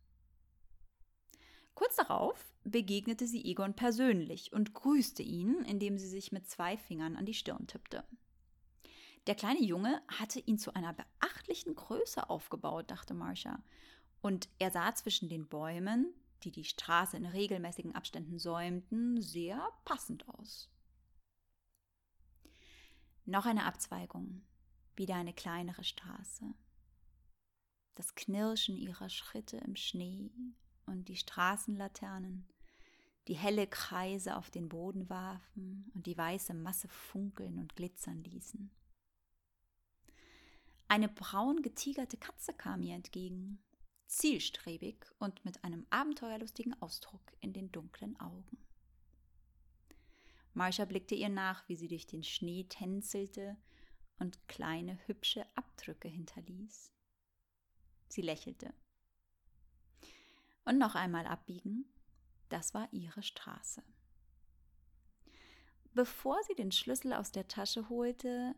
Kurz 1.73 1.95
darauf 1.95 2.53
begegnete 2.63 3.27
sie 3.27 3.45
Egon 3.45 3.75
persönlich 3.75 4.51
und 4.51 4.73
grüßte 4.73 5.21
ihn, 5.21 5.63
indem 5.65 5.97
sie 5.97 6.07
sich 6.07 6.31
mit 6.31 6.49
zwei 6.49 6.77
Fingern 6.77 7.15
an 7.15 7.25
die 7.25 7.33
Stirn 7.33 7.67
tippte. 7.67 8.03
Der 9.27 9.35
kleine 9.35 9.61
Junge 9.61 10.01
hatte 10.07 10.39
ihn 10.39 10.57
zu 10.57 10.73
einer 10.73 10.93
beachtlichen 10.93 11.75
Größe 11.75 12.29
aufgebaut, 12.29 12.89
dachte 12.89 13.13
Marcia, 13.13 13.61
und 14.21 14.49
er 14.57 14.71
sah 14.71 14.95
zwischen 14.95 15.29
den 15.29 15.47
Bäumen, 15.47 16.13
die 16.43 16.51
die 16.51 16.63
Straße 16.63 17.17
in 17.17 17.25
regelmäßigen 17.25 17.93
Abständen 17.93 18.39
säumten, 18.39 19.21
sehr 19.21 19.67
passend 19.85 20.27
aus. 20.29 20.69
Noch 23.25 23.45
eine 23.45 23.65
Abzweigung, 23.65 24.41
wieder 24.95 25.15
eine 25.15 25.33
kleinere 25.33 25.83
Straße 25.83 26.53
das 27.97 28.13
Knirschen 28.13 28.77
ihrer 28.77 29.09
Schritte 29.09 29.57
im 29.57 29.75
Schnee 29.75 30.31
und 30.85 31.07
die 31.07 31.15
Straßenlaternen, 31.15 32.47
die 33.27 33.35
helle 33.35 33.65
Kreise 33.65 34.37
auf 34.37 34.51
den 34.51 34.69
Boden 34.69 35.09
warfen 35.09 35.91
und 35.95 36.05
die 36.05 36.17
weiße 36.17 36.53
Masse 36.53 36.87
funkeln 36.87 37.57
und 37.57 37.75
glitzern 37.75 38.23
ließen. 38.23 38.69
Eine 40.87 41.09
braun 41.09 41.63
getigerte 41.63 42.17
Katze 42.17 42.53
kam 42.53 42.83
ihr 42.83 42.95
entgegen, 42.95 43.63
zielstrebig 44.05 45.05
und 45.17 45.43
mit 45.43 45.63
einem 45.63 45.87
abenteuerlustigen 45.89 46.79
Ausdruck 46.81 47.33
in 47.41 47.51
den 47.51 47.71
dunklen 47.71 48.17
Augen. 48.19 48.63
Marsha 50.53 50.85
blickte 50.85 51.15
ihr 51.15 51.29
nach, 51.29 51.67
wie 51.67 51.75
sie 51.75 51.87
durch 51.87 52.05
den 52.05 52.23
Schnee 52.23 52.63
tänzelte 52.63 53.57
und 54.19 54.47
kleine 54.47 54.99
hübsche 55.07 55.45
Abdrücke 55.55 56.07
hinterließ. 56.07 56.96
Sie 58.07 58.21
lächelte. 58.21 58.73
Und 60.65 60.77
noch 60.77 60.95
einmal 60.95 61.25
abbiegen. 61.25 61.85
Das 62.49 62.73
war 62.73 62.87
ihre 62.91 63.23
Straße. 63.23 63.83
Bevor 65.93 66.41
sie 66.43 66.55
den 66.55 66.71
Schlüssel 66.71 67.13
aus 67.13 67.31
der 67.31 67.47
Tasche 67.47 67.89
holte, 67.89 68.55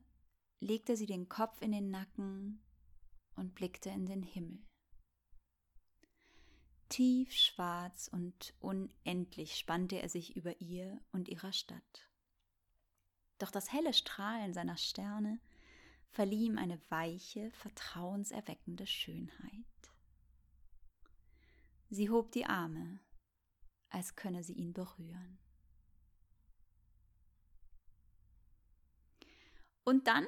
legte 0.59 0.97
sie 0.97 1.05
den 1.05 1.29
Kopf 1.29 1.61
in 1.61 1.71
den 1.71 1.89
Nacken 1.89 2.61
und 3.35 3.55
blickte 3.55 3.89
in 3.89 4.05
den 4.05 4.23
Himmel. 4.23 4.59
Tief 6.89 7.31
schwarz 7.31 8.09
und 8.11 8.55
unendlich 8.59 9.55
spannte 9.55 10.01
er 10.01 10.09
sich 10.09 10.35
über 10.35 10.59
ihr 10.59 10.99
und 11.11 11.29
ihrer 11.29 11.53
Stadt. 11.53 12.09
Doch 13.37 13.51
das 13.51 13.71
helle 13.71 13.93
Strahlen 13.93 14.53
seiner 14.53 14.75
Sterne 14.75 15.39
verlieh 16.11 16.45
ihm 16.45 16.57
eine 16.57 16.79
weiche, 16.89 17.51
vertrauenserweckende 17.51 18.87
Schönheit. 18.87 19.65
Sie 21.89 22.09
hob 22.09 22.31
die 22.31 22.45
Arme, 22.45 22.99
als 23.89 24.15
könne 24.15 24.43
sie 24.43 24.53
ihn 24.53 24.73
berühren. 24.73 25.39
Und 29.83 30.07
dann 30.07 30.27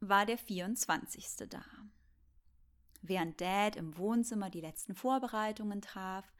war 0.00 0.24
der 0.24 0.38
24. 0.38 1.48
da. 1.50 1.64
Während 3.02 3.40
Dad 3.40 3.76
im 3.76 3.96
Wohnzimmer 3.98 4.50
die 4.50 4.60
letzten 4.60 4.94
Vorbereitungen 4.94 5.82
traf, 5.82 6.32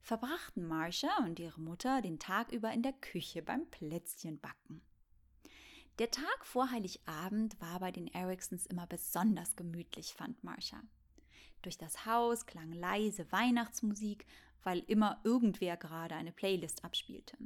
verbrachten 0.00 0.66
Marcia 0.66 1.16
und 1.24 1.38
ihre 1.38 1.60
Mutter 1.60 2.02
den 2.02 2.18
Tag 2.18 2.52
über 2.52 2.72
in 2.72 2.82
der 2.82 2.92
Küche 2.92 3.42
beim 3.42 3.68
Plätzchenbacken. 3.70 4.82
Der 6.00 6.10
Tag 6.10 6.44
vor 6.44 6.72
Heiligabend 6.72 7.60
war 7.60 7.78
bei 7.78 7.92
den 7.92 8.08
Ericsons 8.08 8.66
immer 8.66 8.86
besonders 8.86 9.54
gemütlich, 9.54 10.12
fand 10.12 10.42
Marcia. 10.42 10.82
Durch 11.62 11.78
das 11.78 12.04
Haus 12.04 12.46
klang 12.46 12.72
leise 12.72 13.30
Weihnachtsmusik, 13.30 14.26
weil 14.64 14.80
immer 14.80 15.20
irgendwer 15.22 15.76
gerade 15.76 16.16
eine 16.16 16.32
Playlist 16.32 16.84
abspielte. 16.84 17.36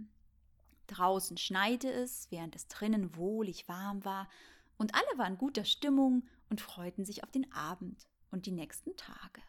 Draußen 0.86 1.36
schneite 1.36 1.92
es, 1.92 2.30
während 2.30 2.56
es 2.56 2.68
drinnen 2.68 3.16
wohlig 3.16 3.68
warm 3.68 4.04
war, 4.06 4.30
und 4.78 4.94
alle 4.94 5.18
waren 5.18 5.36
guter 5.36 5.66
Stimmung 5.66 6.26
und 6.48 6.62
freuten 6.62 7.04
sich 7.04 7.24
auf 7.24 7.30
den 7.30 7.52
Abend 7.52 8.08
und 8.30 8.46
die 8.46 8.52
nächsten 8.52 8.96
Tage. 8.96 9.42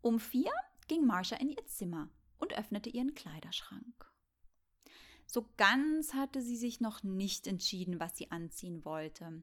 Um 0.00 0.18
vier 0.18 0.50
ging 0.88 1.06
Marcia 1.06 1.38
in 1.38 1.50
ihr 1.50 1.66
Zimmer 1.66 2.08
und 2.38 2.58
öffnete 2.58 2.90
ihren 2.90 3.14
Kleiderschrank. 3.14 4.10
So 5.26 5.48
ganz 5.56 6.14
hatte 6.14 6.40
sie 6.40 6.56
sich 6.56 6.80
noch 6.80 7.02
nicht 7.02 7.46
entschieden, 7.46 8.00
was 8.00 8.16
sie 8.16 8.30
anziehen 8.30 8.84
wollte. 8.84 9.42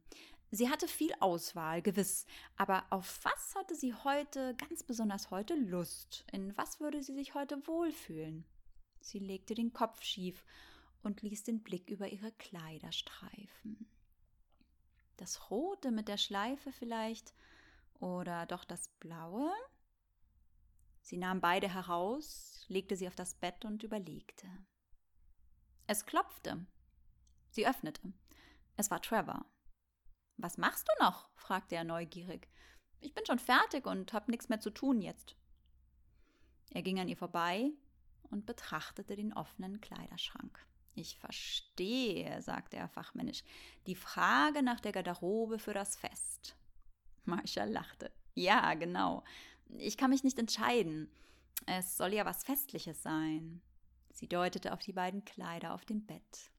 Sie 0.51 0.69
hatte 0.69 0.87
viel 0.87 1.11
Auswahl, 1.19 1.81
gewiss, 1.81 2.25
aber 2.57 2.85
auf 2.91 3.19
was 3.23 3.55
hatte 3.55 3.75
sie 3.75 3.93
heute, 3.93 4.55
ganz 4.55 4.83
besonders 4.83 5.31
heute, 5.31 5.55
Lust? 5.55 6.25
In 6.31 6.55
was 6.57 6.79
würde 6.79 7.01
sie 7.01 7.13
sich 7.13 7.33
heute 7.33 7.65
wohlfühlen? 7.67 8.45
Sie 9.01 9.19
legte 9.19 9.55
den 9.55 9.73
Kopf 9.73 10.03
schief 10.03 10.45
und 11.01 11.21
ließ 11.21 11.43
den 11.43 11.63
Blick 11.63 11.89
über 11.89 12.07
ihre 12.07 12.31
Kleider 12.33 12.91
streifen. 12.91 13.87
Das 15.17 15.49
rote 15.49 15.91
mit 15.91 16.07
der 16.07 16.17
Schleife 16.17 16.71
vielleicht 16.71 17.33
oder 17.99 18.45
doch 18.45 18.63
das 18.63 18.89
blaue? 18.99 19.51
Sie 21.01 21.17
nahm 21.17 21.41
beide 21.41 21.67
heraus, 21.67 22.65
legte 22.69 22.95
sie 22.95 23.07
auf 23.07 23.15
das 23.15 23.33
Bett 23.35 23.65
und 23.65 23.83
überlegte. 23.83 24.47
Es 25.87 26.05
klopfte. 26.05 26.65
Sie 27.49 27.67
öffnete. 27.67 28.13
Es 28.77 28.89
war 28.89 29.01
Trevor. 29.01 29.45
Was 30.37 30.57
machst 30.57 30.87
du 30.87 31.03
noch? 31.03 31.29
fragte 31.35 31.75
er 31.75 31.83
neugierig. 31.83 32.47
Ich 32.99 33.13
bin 33.13 33.25
schon 33.25 33.39
fertig 33.39 33.85
und 33.85 34.13
hab 34.13 34.29
nichts 34.29 34.49
mehr 34.49 34.61
zu 34.61 34.69
tun 34.69 35.01
jetzt. 35.01 35.35
Er 36.71 36.81
ging 36.81 36.99
an 36.99 37.09
ihr 37.09 37.17
vorbei 37.17 37.71
und 38.31 38.45
betrachtete 38.45 39.15
den 39.15 39.33
offenen 39.33 39.81
Kleiderschrank. 39.81 40.57
Ich 40.95 41.17
verstehe, 41.17 42.41
sagte 42.41 42.77
er 42.77 42.87
fachmännisch, 42.87 43.43
die 43.87 43.95
Frage 43.95 44.63
nach 44.63 44.79
der 44.79 44.91
Garderobe 44.91 45.59
für 45.59 45.73
das 45.73 45.95
Fest. 45.95 46.55
Marsha 47.25 47.65
lachte. 47.65 48.11
Ja, 48.35 48.73
genau. 48.75 49.23
Ich 49.77 49.97
kann 49.97 50.11
mich 50.11 50.23
nicht 50.23 50.39
entscheiden. 50.39 51.09
Es 51.65 51.97
soll 51.97 52.13
ja 52.13 52.25
was 52.25 52.43
Festliches 52.43 53.01
sein. 53.01 53.61
Sie 54.13 54.27
deutete 54.27 54.71
auf 54.73 54.79
die 54.79 54.93
beiden 54.93 55.25
Kleider 55.25 55.73
auf 55.73 55.85
dem 55.85 56.05
Bett. 56.05 56.51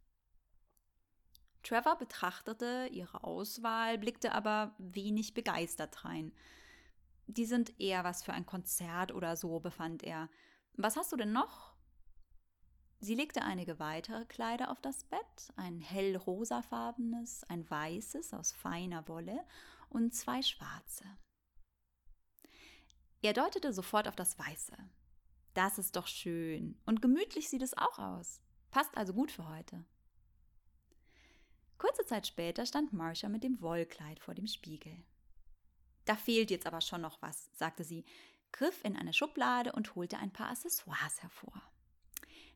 Trevor 1.63 1.97
betrachtete 1.97 2.89
ihre 2.93 3.25
Auswahl, 3.25 3.97
blickte 3.97 4.33
aber 4.33 4.75
wenig 4.79 5.33
begeistert 5.33 6.05
rein. 6.05 6.33
Die 7.27 7.47
sind 7.47 7.81
eher 7.81 8.05
was 8.05 8.23
für 8.23 8.35
ein 8.35 8.45
Konzert 8.45 9.13
oder 9.13 9.37
so, 9.37 9.61
befand 9.61 10.03
er. 10.03 10.29
Was 10.75 10.97
hast 10.97 11.13
du 11.13 11.17
denn 11.17 11.33
noch? 11.33 11.75
Sie 13.01 13.15
legte 13.15 13.43
einige 13.43 13.79
weitere 13.79 14.25
Kleider 14.27 14.71
auf 14.71 14.81
das 14.81 15.05
Bett, 15.05 15.53
ein 15.57 15.81
hell 15.81 16.17
rosafarbenes, 16.17 17.45
ein 17.45 17.69
weißes 17.69 18.35
aus 18.35 18.53
feiner 18.53 19.09
Wolle 19.09 19.47
und 19.89 20.15
zwei 20.15 20.43
schwarze. 20.43 21.05
Er 23.23 23.33
deutete 23.33 23.73
sofort 23.73 24.09
auf 24.09 24.17
das 24.17 24.39
Weiße. 24.39 24.77
Das 25.55 25.79
ist 25.79 25.97
doch 25.97 26.09
schön. 26.09 26.77
Und 26.85 27.01
gemütlich 27.01 27.49
sieht 27.49 27.63
es 27.63 27.79
auch 27.79 27.99
aus. 27.99 28.41
Passt 28.71 28.97
also 28.97 29.15
gut 29.15 29.31
für 29.31 29.49
heute. 29.49 29.85
Kurze 31.79 32.05
Zeit 32.07 32.27
später 32.27 32.67
stand 32.67 32.93
Marcia 32.93 33.29
mit 33.29 33.45
dem 33.45 33.61
Wollkleid 33.61 34.19
vor 34.19 34.35
dem 34.35 34.49
Spiegel. 34.49 35.05
Da 36.05 36.17
fehlt 36.17 36.51
jetzt 36.51 36.67
aber 36.67 36.81
schon 36.81 37.01
noch 37.01 37.23
was, 37.23 37.49
sagte 37.53 37.85
sie, 37.85 38.05
griff 38.53 38.85
in 38.85 38.97
eine 38.97 39.13
Schublade 39.13 39.73
und 39.73 39.95
holte 39.95 40.19
ein 40.19 40.33
paar 40.33 40.51
Accessoires 40.51 41.23
hervor. 41.23 41.63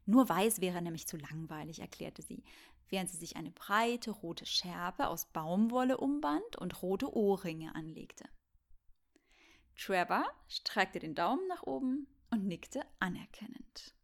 Nur 0.06 0.28
weiß 0.28 0.60
wäre 0.60 0.82
nämlich 0.82 1.06
zu 1.06 1.16
langweilig, 1.16 1.80
erklärte 1.80 2.22
sie, 2.22 2.42
während 2.88 3.10
sie 3.10 3.18
sich 3.18 3.36
eine 3.36 3.50
breite 3.50 4.10
rote 4.10 4.46
Schärpe 4.46 5.08
aus 5.08 5.26
Baumwolle 5.26 5.98
umband 5.98 6.56
und 6.56 6.82
rote 6.82 7.14
Ohrringe 7.14 7.74
anlegte. 7.74 8.24
Trevor 9.76 10.24
streckte 10.48 10.98
den 10.98 11.14
Daumen 11.14 11.46
nach 11.46 11.62
oben 11.62 12.08
und 12.30 12.46
nickte 12.46 12.84
anerkennend. 12.98 13.94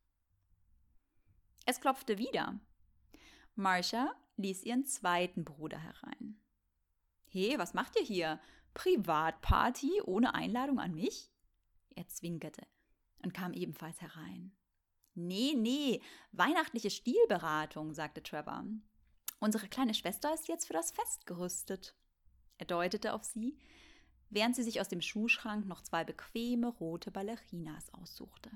Es 1.67 1.81
klopfte 1.81 2.19
wieder. 2.19 2.59
Marcia 3.55 4.15
ließ 4.37 4.65
ihren 4.65 4.85
zweiten 4.85 5.45
Bruder 5.45 5.79
herein. 5.79 6.41
He, 7.27 7.59
was 7.59 7.75
macht 7.75 7.97
ihr 7.99 8.05
hier? 8.05 8.41
Privatparty 8.75 10.03
ohne 10.05 10.35
Einladung 10.35 10.79
an 10.79 10.95
mich? 10.95 11.31
Er 11.95 12.07
zwinkerte 12.09 12.67
und 13.23 13.33
kam 13.33 13.53
ebenfalls 13.53 14.01
herein. 14.01 14.53
Nee, 15.15 15.55
nee, 15.57 16.03
weihnachtliche 16.33 16.91
Stilberatung, 16.91 17.95
sagte 17.95 18.23
Trevor. 18.23 18.65
Unsere 19.39 19.69
kleine 19.69 19.95
Schwester 19.95 20.35
ist 20.35 20.49
jetzt 20.49 20.67
für 20.67 20.73
das 20.73 20.91
Fest 20.91 21.27
gerüstet. 21.27 21.95
Er 22.59 22.67
deutete 22.67 23.15
auf 23.15 23.25
sie, 23.25 23.57
während 24.31 24.57
sie 24.57 24.63
sich 24.63 24.81
aus 24.81 24.89
dem 24.89 25.01
Schuhschrank 25.01 25.67
noch 25.67 25.83
zwei 25.83 26.05
bequeme 26.05 26.69
rote 26.69 27.11
Ballerinas 27.11 27.93
aussuchte. 27.95 28.51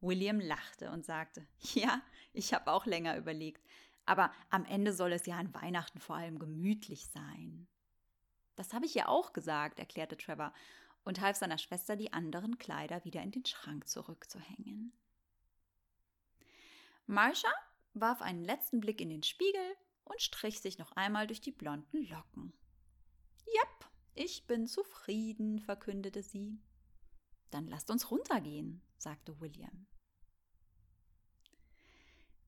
William 0.00 0.40
lachte 0.40 0.90
und 0.90 1.04
sagte, 1.04 1.46
ja, 1.74 2.00
ich 2.32 2.54
habe 2.54 2.72
auch 2.72 2.86
länger 2.86 3.16
überlegt, 3.16 3.64
aber 4.06 4.32
am 4.48 4.64
Ende 4.64 4.92
soll 4.92 5.12
es 5.12 5.26
ja 5.26 5.36
an 5.36 5.54
Weihnachten 5.54 6.00
vor 6.00 6.16
allem 6.16 6.38
gemütlich 6.38 7.06
sein. 7.08 7.68
Das 8.56 8.72
habe 8.72 8.86
ich 8.86 8.94
ja 8.94 9.08
auch 9.08 9.32
gesagt, 9.32 9.78
erklärte 9.78 10.16
Trevor 10.16 10.52
und 11.04 11.20
half 11.20 11.36
seiner 11.36 11.58
Schwester, 11.58 11.96
die 11.96 12.12
anderen 12.12 12.58
Kleider 12.58 13.04
wieder 13.04 13.22
in 13.22 13.30
den 13.30 13.46
Schrank 13.46 13.88
zurückzuhängen. 13.88 14.92
Marsha 17.06 17.52
warf 17.94 18.22
einen 18.22 18.44
letzten 18.44 18.80
Blick 18.80 19.00
in 19.00 19.08
den 19.08 19.22
Spiegel 19.22 19.76
und 20.04 20.20
strich 20.20 20.60
sich 20.60 20.78
noch 20.78 20.92
einmal 20.92 21.26
durch 21.26 21.40
die 21.40 21.52
blonden 21.52 22.06
Locken. 22.08 22.52
Ich 24.14 24.46
bin 24.46 24.66
zufrieden, 24.66 25.60
verkündete 25.60 26.22
sie. 26.22 26.58
Dann 27.50 27.66
lasst 27.66 27.90
uns 27.90 28.10
runtergehen, 28.10 28.82
sagte 28.96 29.40
William. 29.40 29.86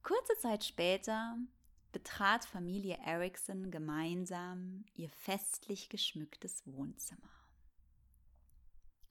Kurze 0.03 0.37
Zeit 0.39 0.65
später 0.65 1.39
betrat 1.93 2.45
Familie 2.45 2.99
Erickson 3.05 3.71
gemeinsam 3.71 4.85
ihr 4.95 5.11
festlich 5.11 5.89
geschmücktes 5.89 6.67
Wohnzimmer. 6.67 7.31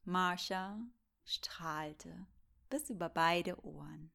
Marsha 0.03 0.79
strahlte 1.23 2.27
bis 2.69 2.89
über 2.89 3.09
beide 3.09 3.63
Ohren. 3.63 4.11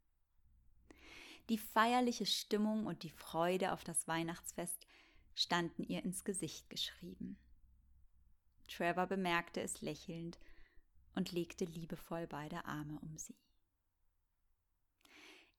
Die 1.48 1.58
feierliche 1.58 2.26
Stimmung 2.26 2.86
und 2.86 3.04
die 3.04 3.10
Freude 3.10 3.72
auf 3.72 3.84
das 3.84 4.08
Weihnachtsfest 4.08 4.86
standen 5.34 5.84
ihr 5.84 6.04
ins 6.04 6.24
Gesicht 6.24 6.68
geschrieben. 6.68 7.38
Trevor 8.68 9.06
bemerkte 9.06 9.60
es 9.60 9.80
lächelnd 9.80 10.38
und 11.14 11.32
legte 11.32 11.64
liebevoll 11.64 12.26
beide 12.26 12.64
Arme 12.64 12.98
um 13.00 13.16
sie. 13.16 13.36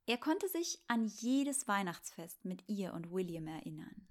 Er 0.06 0.18
konnte 0.18 0.48
sich 0.48 0.80
an 0.88 1.06
jedes 1.06 1.68
Weihnachtsfest 1.68 2.46
mit 2.46 2.64
ihr 2.68 2.94
und 2.94 3.12
William 3.12 3.48
erinnern. 3.48 4.08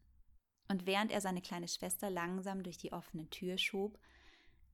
Und 0.69 0.87
während 0.87 1.11
er 1.11 1.21
seine 1.21 1.41
kleine 1.41 1.69
Schwester 1.69 2.11
langsam 2.11 2.63
durch 2.63 2.77
die 2.77 2.93
offene 2.93 3.31
Tür 3.31 3.57
schob, 3.57 3.99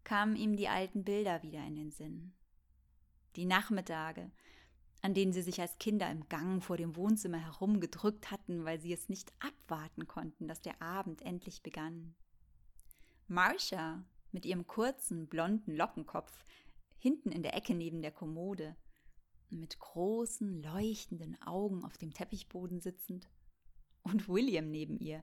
kamen 0.05 0.35
ihm 0.35 0.57
die 0.57 0.69
alten 0.69 1.05
Bilder 1.05 1.43
wieder 1.43 1.65
in 1.65 1.77
den 1.77 1.91
Sinn. 1.93 2.35
Die 3.37 3.45
Nachmittage, 3.45 4.33
an 5.01 5.15
denen 5.15 5.33
sie 5.33 5.43
sich 5.43 5.61
als 5.61 5.79
Kinder 5.79 6.11
im 6.11 6.29
Gang 6.29 6.63
vor 6.63 6.77
dem 6.77 6.97
Wohnzimmer 6.97 7.39
herumgedrückt 7.39 8.31
hatten, 8.31 8.65
weil 8.65 8.81
sie 8.81 8.93
es 8.93 9.09
nicht 9.09 9.33
abwarten 9.41 10.07
konnten, 10.07 10.49
dass 10.49 10.61
der 10.61 10.81
Abend 10.81 11.23
endlich 11.23 11.63
begann. 11.63 12.15
Marcia 13.33 14.05
mit 14.31 14.47
ihrem 14.47 14.67
kurzen, 14.67 15.29
blonden 15.29 15.77
Lockenkopf 15.77 16.45
hinten 16.99 17.33
in 17.33 17.43
der 17.43 17.55
Ecke 17.55 17.75
neben 17.75 18.03
der 18.03 18.13
Kommode, 18.13 18.77
mit 19.51 19.79
großen, 19.79 20.63
leuchtenden 20.63 21.41
Augen 21.43 21.85
auf 21.85 21.99
dem 21.99 22.15
Teppichboden 22.15 22.81
sitzend, 22.81 23.29
und 24.03 24.29
William 24.29 24.71
neben 24.71 24.99
ihr, 24.99 25.23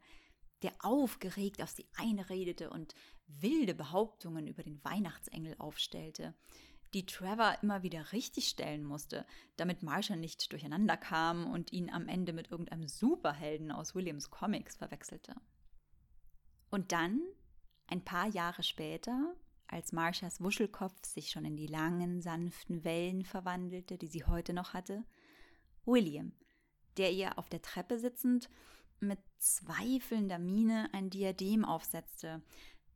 der 0.62 0.74
aufgeregt 0.80 1.62
auf 1.62 1.70
sie 1.70 1.88
einredete 1.96 2.70
und 2.70 2.94
wilde 3.28 3.74
Behauptungen 3.74 4.48
über 4.48 4.64
den 4.64 4.84
Weihnachtsengel 4.84 5.56
aufstellte, 5.58 6.36
die 6.94 7.06
Trevor 7.06 7.58
immer 7.62 7.84
wieder 7.84 8.12
richtigstellen 8.12 8.84
musste, 8.84 9.26
damit 9.58 9.84
Marshall 9.84 10.18
nicht 10.18 10.52
durcheinander 10.52 10.98
kam 10.98 11.52
und 11.52 11.72
ihn 11.72 11.90
am 11.90 12.08
Ende 12.08 12.34
mit 12.34 12.52
irgendeinem 12.52 12.88
Superhelden 12.88 13.72
aus 13.72 13.96
Williams 13.96 14.30
Comics 14.30 14.76
verwechselte. 14.76 15.36
Und 16.70 16.92
dann 16.92 17.22
ein 17.90 18.04
paar 18.04 18.28
Jahre 18.28 18.64
später, 18.64 19.36
als 19.68 19.92
Marshas 19.92 20.42
Wuschelkopf 20.42 21.06
sich 21.06 21.30
schon 21.32 21.46
in 21.46 21.56
die 21.56 21.68
langen, 21.68 22.22
sanften 22.22 22.84
Wellen 22.84 23.24
verwandelte, 23.24 23.98
die 23.98 24.08
sie 24.08 24.26
heute 24.26 24.54
noch 24.54 24.74
hatte, 24.74 25.04
William, 25.86 26.34
der 26.98 27.12
ihr 27.12 27.38
auf 27.38 27.50
der 27.50 27.62
Treppe 27.62 28.00
sitzend 28.00 28.50
mit 29.00 29.20
zweifelnder 29.38 30.40
Miene 30.40 30.90
ein 30.94 31.10
Diadem 31.10 31.66
aufsetzte, 31.66 32.42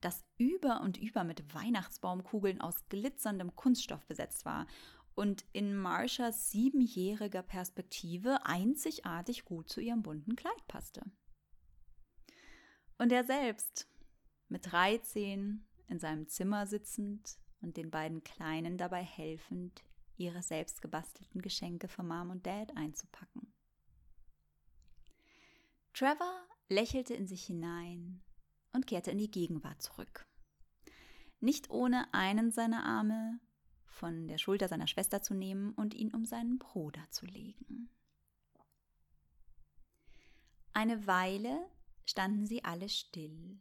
das 0.02 0.26
über 0.38 0.82
und 0.82 0.98
über 0.98 1.24
mit 1.24 1.54
Weihnachtsbaumkugeln 1.54 2.60
aus 2.60 2.76
glitzerndem 2.90 3.56
Kunststoff 3.56 4.06
besetzt 4.06 4.44
war 4.44 4.68
und 5.16 5.46
in 5.54 5.78
Marshas 5.78 6.50
siebenjähriger 6.50 7.44
Perspektive 7.44 8.46
einzigartig 8.46 9.46
gut 9.46 9.70
zu 9.70 9.80
ihrem 9.80 10.02
bunten 10.02 10.36
Kleid 10.36 10.68
passte. 10.68 11.04
Und 12.98 13.12
er 13.12 13.24
selbst, 13.24 13.88
mit 14.54 14.72
13 14.72 15.66
in 15.88 16.00
seinem 16.00 16.28
Zimmer 16.28 16.68
sitzend 16.68 17.40
und 17.62 17.76
den 17.76 17.90
beiden 17.90 18.24
Kleinen 18.24 18.78
dabei 18.78 19.02
helfend, 19.02 19.84
ihre 20.16 20.44
selbst 20.44 20.80
gebastelten 20.80 21.42
Geschenke 21.42 21.88
für 21.88 22.04
Mom 22.04 22.30
und 22.30 22.46
Dad 22.46 22.78
einzupacken. 22.78 23.52
Trevor 25.92 26.48
lächelte 26.70 27.16
in 27.16 27.26
sich 27.26 27.46
hinein 27.46 28.22
und 28.74 28.86
kehrte 28.86 29.10
in 29.10 29.18
die 29.18 29.32
Gegenwart 29.32 29.82
zurück. 29.82 30.24
Nicht 31.40 31.72
ohne 31.72 32.14
einen 32.14 32.52
seiner 32.52 32.86
Arme 32.86 33.40
von 33.88 34.28
der 34.28 34.38
Schulter 34.38 34.68
seiner 34.68 34.88
Schwester 34.88 35.24
zu 35.24 35.34
nehmen 35.34 35.74
und 35.74 35.96
ihn 35.96 36.14
um 36.14 36.26
seinen 36.26 36.60
Bruder 36.60 37.10
zu 37.10 37.26
legen. 37.26 37.90
Eine 40.74 41.08
Weile 41.08 41.72
standen 42.06 42.46
sie 42.46 42.64
alle 42.64 42.88
still. 42.90 43.60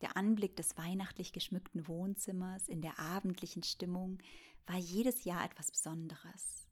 Der 0.00 0.16
Anblick 0.16 0.56
des 0.56 0.76
weihnachtlich 0.76 1.32
geschmückten 1.32 1.88
Wohnzimmers 1.88 2.68
in 2.68 2.82
der 2.82 2.98
abendlichen 2.98 3.62
Stimmung 3.62 4.18
war 4.66 4.76
jedes 4.76 5.24
Jahr 5.24 5.44
etwas 5.44 5.70
Besonderes. 5.70 6.68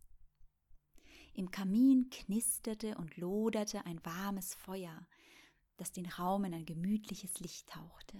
Im 1.34 1.50
Kamin 1.50 2.08
knisterte 2.10 2.96
und 2.96 3.16
loderte 3.16 3.84
ein 3.84 4.02
warmes 4.04 4.54
Feuer, 4.54 5.06
das 5.76 5.92
den 5.92 6.06
Raum 6.06 6.44
in 6.44 6.54
ein 6.54 6.64
gemütliches 6.64 7.40
Licht 7.40 7.68
tauchte. 7.68 8.16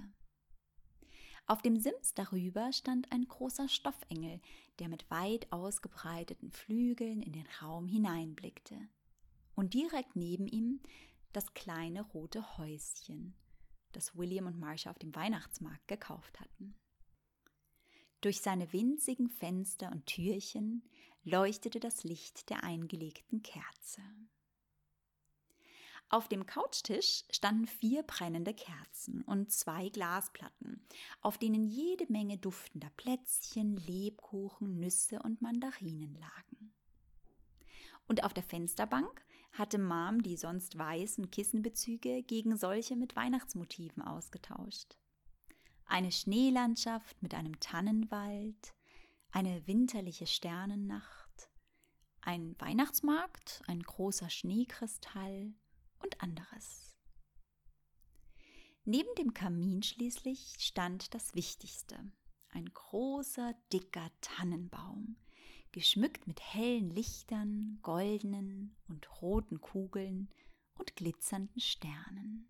Auf 1.47 1.63
dem 1.63 1.79
Sims 1.79 2.13
darüber 2.15 2.73
stand 2.73 3.13
ein 3.13 3.29
großer 3.29 3.69
Stoffengel, 3.69 4.41
der 4.81 4.89
mit 4.89 5.09
weit 5.11 5.51
ausgebreiteten 5.53 6.51
Flügeln 6.51 7.23
in 7.23 7.33
den 7.33 7.47
Raum 7.63 7.87
hineinblickte. 7.87 8.77
Und 9.55 9.73
direkt 9.73 10.17
neben 10.17 10.49
ihm 10.49 10.81
das 11.33 11.55
kleine 11.55 12.03
rote 12.03 12.59
Häuschen, 12.59 13.35
das 13.97 14.17
William 14.17 14.47
und 14.47 14.61
Marcia 14.61 14.91
auf 14.91 14.99
dem 14.99 15.15
Weihnachtsmarkt 15.15 15.89
gekauft 15.89 16.39
hatten. 16.39 16.75
Durch 18.21 18.41
seine 18.41 18.73
winzigen 18.73 19.29
Fenster 19.29 19.91
und 19.91 20.07
Türchen 20.07 20.83
leuchtete 21.25 21.81
das 21.81 22.05
Licht 22.05 22.49
der 22.51 22.63
eingelegten 22.63 23.43
Kerze. 23.43 24.03
Auf 26.09 26.29
dem 26.29 26.47
Couchtisch 26.47 27.25
standen 27.31 27.67
vier 27.67 28.05
brennende 28.05 28.55
Kerzen 28.55 29.23
und 29.23 29.51
zwei 29.51 29.89
Glasplatten, 29.89 30.87
auf 31.21 31.37
denen 31.37 31.67
jede 31.67 32.07
Menge 32.09 32.39
duftender 32.39 32.91
Plätzchen, 32.97 33.77
Lebkuchen, 33.77 34.79
Nüsse 34.79 35.21
und 35.21 35.43
Mandarinen 35.43 36.15
lagen. 36.15 36.73
Und 38.07 38.23
auf 38.23 38.33
der 38.33 38.45
Fensterbank 38.45 39.26
hatte 39.59 39.79
Mom 39.79 40.23
die 40.23 40.37
sonst 40.37 40.77
weißen 40.79 41.31
Kissenbezüge 41.31 42.23
gegen 42.23 42.57
solche 42.57 42.97
mit 42.97 43.17
Weihnachtsmotiven 43.17 44.03
ausgetauscht. 44.03 44.97
Eine 45.87 46.13
Schneelandschaft 46.13 47.23
mit 47.23 47.35
einem 47.35 47.59
Tannenwald, 47.61 48.75
eine 49.31 49.67
winterliche 49.67 50.27
Sternennacht, 50.27 51.51
ein 52.21 52.57
Weihnachtsmarkt, 52.59 53.63
ein 53.67 53.83
großer 53.83 54.31
Schneekristall 54.31 55.55
und 56.03 56.21
anderes. 56.21 56.97
Neben 58.85 59.13
dem 59.17 59.35
Kamin 59.35 59.83
schließlich 59.83 60.55
stand 60.59 61.15
das 61.15 61.35
Wichtigste, 61.35 61.99
ein 62.51 62.67
großer, 62.67 63.55
dicker 63.73 64.11
Tannenbaum, 64.21 65.17
geschmückt 65.77 66.27
mit 66.27 66.41
hellen 66.41 66.89
Lichtern, 66.89 67.79
goldenen 67.83 68.75
und 68.89 69.21
roten 69.21 69.61
Kugeln 69.61 70.31
und 70.73 70.97
glitzernden 70.97 71.61
Sternen. 71.61 72.49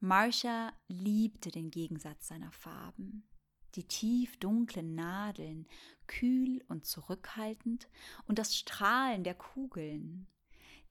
Marcia 0.00 0.72
liebte 0.88 1.50
den 1.50 1.70
Gegensatz 1.70 2.28
seiner 2.28 2.50
Farben. 2.52 3.28
Die 3.74 3.86
tief 3.86 4.38
dunklen 4.38 4.94
Nadeln, 4.94 5.68
kühl 6.06 6.64
und 6.68 6.86
zurückhaltend, 6.86 7.86
und 8.24 8.38
das 8.38 8.56
Strahlen 8.56 9.22
der 9.22 9.34
Kugeln, 9.34 10.28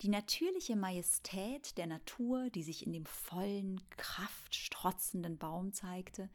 die 0.04 0.10
natürliche 0.10 0.76
Majestät 0.76 1.76
der 1.80 1.88
Natur, 1.88 2.52
die 2.52 2.62
sich 2.62 2.86
in 2.86 2.94
dem 2.94 3.08
vollen, 3.08 3.82
kraftstrotzenden 3.98 5.40
Baum 5.40 5.74
zeigte, 5.74 6.30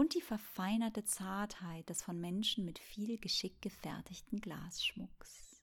und 0.00 0.14
die 0.14 0.22
verfeinerte 0.22 1.04
Zartheit 1.04 1.90
des 1.90 2.02
von 2.02 2.18
Menschen 2.18 2.64
mit 2.64 2.78
viel 2.78 3.18
Geschick 3.18 3.60
gefertigten 3.60 4.40
Glasschmucks. 4.40 5.62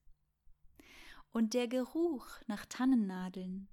Und 1.32 1.56
der 1.56 1.67
Geruch 1.67 2.28
nach 2.45 2.67
Tannennadeln, 2.67 3.67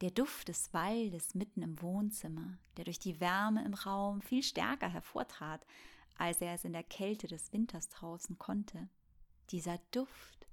der 0.00 0.10
Duft 0.10 0.48
des 0.48 0.74
Waldes 0.74 1.36
mitten 1.36 1.62
im 1.62 1.80
Wohnzimmer, 1.80 2.58
der 2.76 2.84
durch 2.84 2.98
die 2.98 3.20
Wärme 3.20 3.64
im 3.64 3.74
Raum 3.74 4.20
viel 4.20 4.42
stärker 4.42 4.88
hervortrat, 4.88 5.64
als 6.16 6.40
er 6.40 6.54
es 6.54 6.64
in 6.64 6.72
der 6.72 6.82
Kälte 6.82 7.28
des 7.28 7.52
Winters 7.52 7.88
draußen 7.88 8.38
konnte. 8.38 8.88
Dieser 9.50 9.78
Duft 9.92 10.48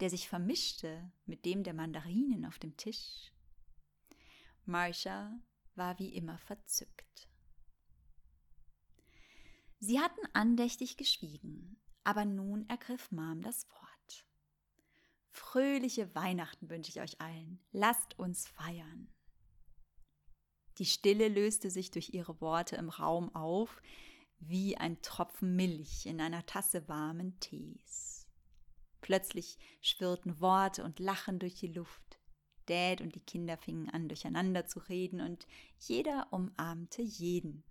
der 0.00 0.10
sich 0.10 0.28
vermischte 0.28 1.10
mit 1.24 1.46
dem 1.46 1.64
der 1.64 1.74
Mandarinen 1.74 2.44
auf 2.44 2.58
dem 2.58 2.76
Tisch. 2.76 3.32
Marcia 4.66 5.32
war 5.76 5.98
wie 5.98 6.14
immer 6.14 6.36
verzückt. 6.38 7.27
Sie 9.80 10.00
hatten 10.00 10.26
andächtig 10.32 10.96
geschwiegen, 10.96 11.80
aber 12.04 12.24
nun 12.24 12.68
ergriff 12.68 13.10
Mom 13.12 13.42
das 13.42 13.68
Wort. 13.70 14.26
Fröhliche 15.30 16.14
Weihnachten 16.14 16.68
wünsche 16.68 16.90
ich 16.90 17.00
euch 17.00 17.20
allen. 17.20 17.60
Lasst 17.70 18.18
uns 18.18 18.48
feiern. 18.48 19.08
Die 20.78 20.86
Stille 20.86 21.28
löste 21.28 21.70
sich 21.70 21.90
durch 21.90 22.10
ihre 22.10 22.40
Worte 22.40 22.76
im 22.76 22.88
Raum 22.88 23.34
auf, 23.34 23.80
wie 24.40 24.76
ein 24.76 25.00
Tropfen 25.02 25.56
Milch 25.56 26.06
in 26.06 26.20
einer 26.20 26.46
Tasse 26.46 26.88
warmen 26.88 27.38
Tees. 27.40 28.26
Plötzlich 29.00 29.58
schwirrten 29.80 30.40
Worte 30.40 30.84
und 30.84 30.98
Lachen 30.98 31.38
durch 31.38 31.54
die 31.54 31.72
Luft. 31.72 32.18
Dad 32.66 33.00
und 33.00 33.14
die 33.14 33.20
Kinder 33.20 33.56
fingen 33.56 33.88
an, 33.90 34.08
durcheinander 34.08 34.66
zu 34.66 34.80
reden 34.80 35.20
und 35.20 35.46
jeder 35.78 36.28
umarmte 36.32 37.02
jeden, 37.02 37.64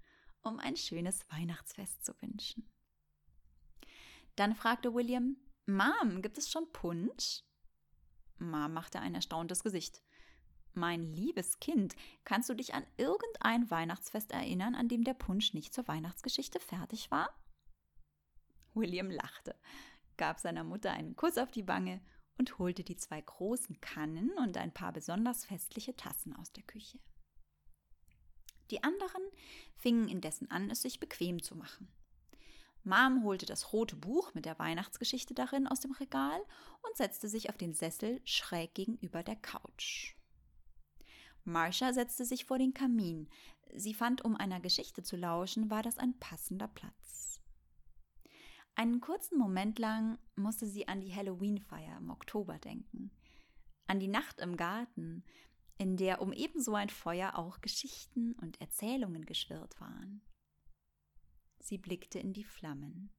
um 0.48 0.60
ein 0.60 0.76
schönes 0.76 1.30
Weihnachtsfest 1.30 2.04
zu 2.04 2.14
wünschen. 2.22 2.70
Dann 4.36 4.56
fragte 4.56 4.94
William, 4.94 5.38
Mom, 5.66 6.22
gibt 6.22 6.38
es 6.38 6.50
schon 6.50 6.72
Punsch? 6.72 7.44
Mom 8.38 8.74
machte 8.74 9.00
ein 9.00 9.16
erstauntes 9.16 9.64
Gesicht. 9.64 10.02
Mein 10.74 11.12
liebes 11.14 11.60
Kind, 11.60 11.96
kannst 12.24 12.50
du 12.50 12.54
dich 12.54 12.74
an 12.76 12.86
irgendein 12.98 13.70
Weihnachtsfest 13.72 14.32
erinnern, 14.32 14.76
an 14.76 14.88
dem 14.88 15.04
der 15.04 15.16
Punsch 15.16 15.54
nicht 15.54 15.74
zur 15.74 15.88
Weihnachtsgeschichte 15.88 16.60
fertig 16.60 17.10
war? 17.10 17.30
William 18.74 19.10
lachte 19.10 19.56
gab 20.18 20.40
seiner 20.40 20.64
Mutter 20.64 20.92
einen 20.92 21.16
Kuss 21.16 21.38
auf 21.38 21.52
die 21.52 21.68
Wange 21.68 22.02
und 22.38 22.60
holte 22.60 22.84
die 22.84 22.98
zwei 22.98 23.22
großen 23.22 23.80
Kannen 23.82 24.32
und 24.38 24.58
ein 24.58 24.74
paar 24.74 24.92
besonders 24.92 25.46
festliche 25.46 25.96
Tassen 25.96 26.36
aus 26.36 26.52
der 26.52 26.64
Küche. 26.64 27.00
Die 28.72 28.84
anderen 28.84 29.22
fingen 29.76 30.08
indessen 30.08 30.52
an, 30.52 30.70
es 30.70 30.82
sich 30.82 31.00
bequem 31.00 31.42
zu 31.42 31.56
machen. 31.56 31.88
Mom 32.84 33.24
holte 33.24 33.46
das 33.46 33.74
rote 33.74 33.96
Buch 33.96 34.34
mit 34.34 34.46
der 34.46 34.58
Weihnachtsgeschichte 34.60 35.34
darin 35.34 35.68
aus 35.68 35.82
dem 35.82 35.92
Regal 35.92 36.40
und 36.84 36.96
setzte 36.96 37.28
sich 37.28 37.50
auf 37.50 37.58
den 37.58 37.74
Sessel 37.74 38.22
schräg 38.24 38.74
gegenüber 38.74 39.24
der 39.24 39.36
Couch. 39.36 40.16
Marcia 41.44 41.94
setzte 41.94 42.26
sich 42.26 42.46
vor 42.46 42.58
den 42.58 42.74
Kamin. 42.74 43.30
Sie 43.74 43.94
fand, 43.94 44.24
um 44.24 44.36
einer 44.36 44.60
Geschichte 44.60 45.04
zu 45.04 45.16
lauschen, 45.16 45.70
war 45.70 45.84
das 45.84 45.98
ein 45.98 46.18
passender 46.20 46.68
Platz. 46.68 47.42
Einen 48.76 49.02
kurzen 49.02 49.38
Moment 49.38 49.80
lang 49.80 50.20
musste 50.36 50.68
sie 50.68 50.88
an 50.88 51.02
die 51.02 51.14
Halloween-Feier 51.14 51.98
im 51.98 52.10
Oktober 52.10 52.60
denken. 52.60 53.12
An 53.88 54.00
die 54.00 54.08
Nacht 54.08 54.40
im 54.40 54.56
Garten, 54.56 55.24
in 55.78 55.98
der 55.98 56.22
um 56.22 56.34
ebenso 56.34 56.76
ein 56.76 56.90
Feuer 56.90 57.38
auch 57.38 57.62
Geschichten 57.62 58.34
und 58.34 58.60
Erzählungen 58.60 59.26
geschwirrt 59.26 59.80
waren. 59.80 60.22
Sie 61.60 61.78
blickte 61.78 62.20
in 62.20 62.34
die 62.34 62.44
Flammen. 62.44 63.12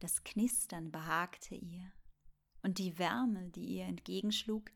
Das 0.00 0.24
Knistern 0.24 0.90
behagte 0.90 1.54
ihr, 1.54 1.92
und 2.62 2.78
die 2.78 2.98
Wärme, 2.98 3.50
die 3.50 3.64
ihr 3.64 3.84
entgegenschlug, 3.84 4.70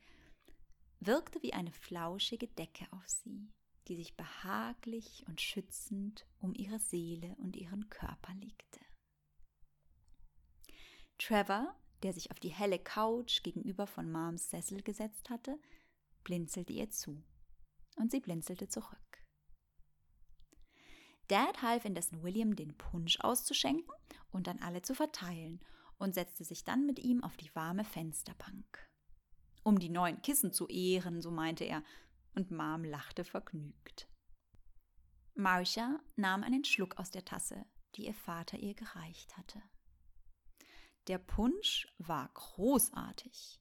wirkte 1.01 1.43
wie 1.43 1.53
eine 1.53 1.73
flauschige 1.73 2.47
Decke 2.47 2.87
auf 2.93 3.09
sie, 3.09 3.53
die 3.88 3.97
sich 3.97 4.16
behaglich 4.16 5.25
und 5.27 5.40
schützend 5.40 6.27
um 6.38 6.55
ihre 6.55 6.79
Seele 6.79 7.35
und 7.38 7.57
ihren 7.57 7.88
Körper 7.88 8.35
legte. 8.35 8.81
Trevor, 11.19 11.75
der 12.03 12.12
sich 12.12 12.31
auf 12.31 12.40
die 12.40 12.49
helle 12.49 12.79
Couch 12.79 13.43
gegenüber 13.43 13.87
von 13.87 14.11
Moms 14.11 14.49
Sessel 14.51 14.83
gesetzt 14.83 15.29
hatte, 15.29 15.59
blinzelte 16.24 16.72
ihr 16.72 16.90
zu. 16.90 17.22
Und 17.96 18.11
sie 18.11 18.20
blinzelte 18.20 18.68
zurück. 18.68 18.98
Dad 21.28 21.62
half 21.62 21.85
indessen 21.85 22.22
William, 22.22 22.56
den 22.56 22.76
Punsch 22.76 23.20
auszuschenken 23.20 23.94
und 24.30 24.46
dann 24.46 24.59
alle 24.59 24.83
zu 24.83 24.94
verteilen 24.94 25.61
und 25.98 26.14
setzte 26.14 26.44
sich 26.44 26.64
dann 26.64 26.87
mit 26.87 26.98
ihm 26.98 27.22
auf 27.22 27.37
die 27.37 27.54
warme 27.54 27.85
Fensterbank. 27.85 28.90
Um 29.62 29.78
die 29.78 29.90
neuen 29.90 30.22
Kissen 30.22 30.52
zu 30.52 30.66
ehren, 30.68 31.20
so 31.20 31.30
meinte 31.30 31.64
er, 31.64 31.85
und 32.35 32.50
Mom 32.50 32.85
lachte 32.85 33.24
vergnügt. 33.24 34.09
Marcia 35.35 36.00
nahm 36.16 36.42
einen 36.42 36.64
Schluck 36.64 36.98
aus 36.98 37.11
der 37.11 37.24
Tasse, 37.24 37.64
die 37.94 38.06
ihr 38.06 38.14
Vater 38.14 38.59
ihr 38.59 38.74
gereicht 38.74 39.37
hatte. 39.37 39.62
Der 41.06 41.18
Punsch 41.18 41.87
war 41.98 42.28
großartig. 42.35 43.61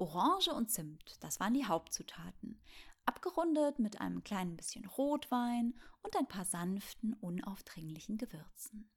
Orange 0.00 0.48
und 0.48 0.70
Zimt, 0.70 1.22
das 1.22 1.40
waren 1.40 1.52
die 1.52 1.66
Hauptzutaten, 1.66 2.58
abgerundet 3.04 3.78
mit 3.78 4.00
einem 4.00 4.24
kleinen 4.24 4.56
bisschen 4.56 4.86
Rotwein 4.86 5.78
und 6.02 6.16
ein 6.16 6.26
paar 6.26 6.46
sanften, 6.46 7.12
unaufdringlichen 7.14 8.16
Gewürzen. 8.16 8.90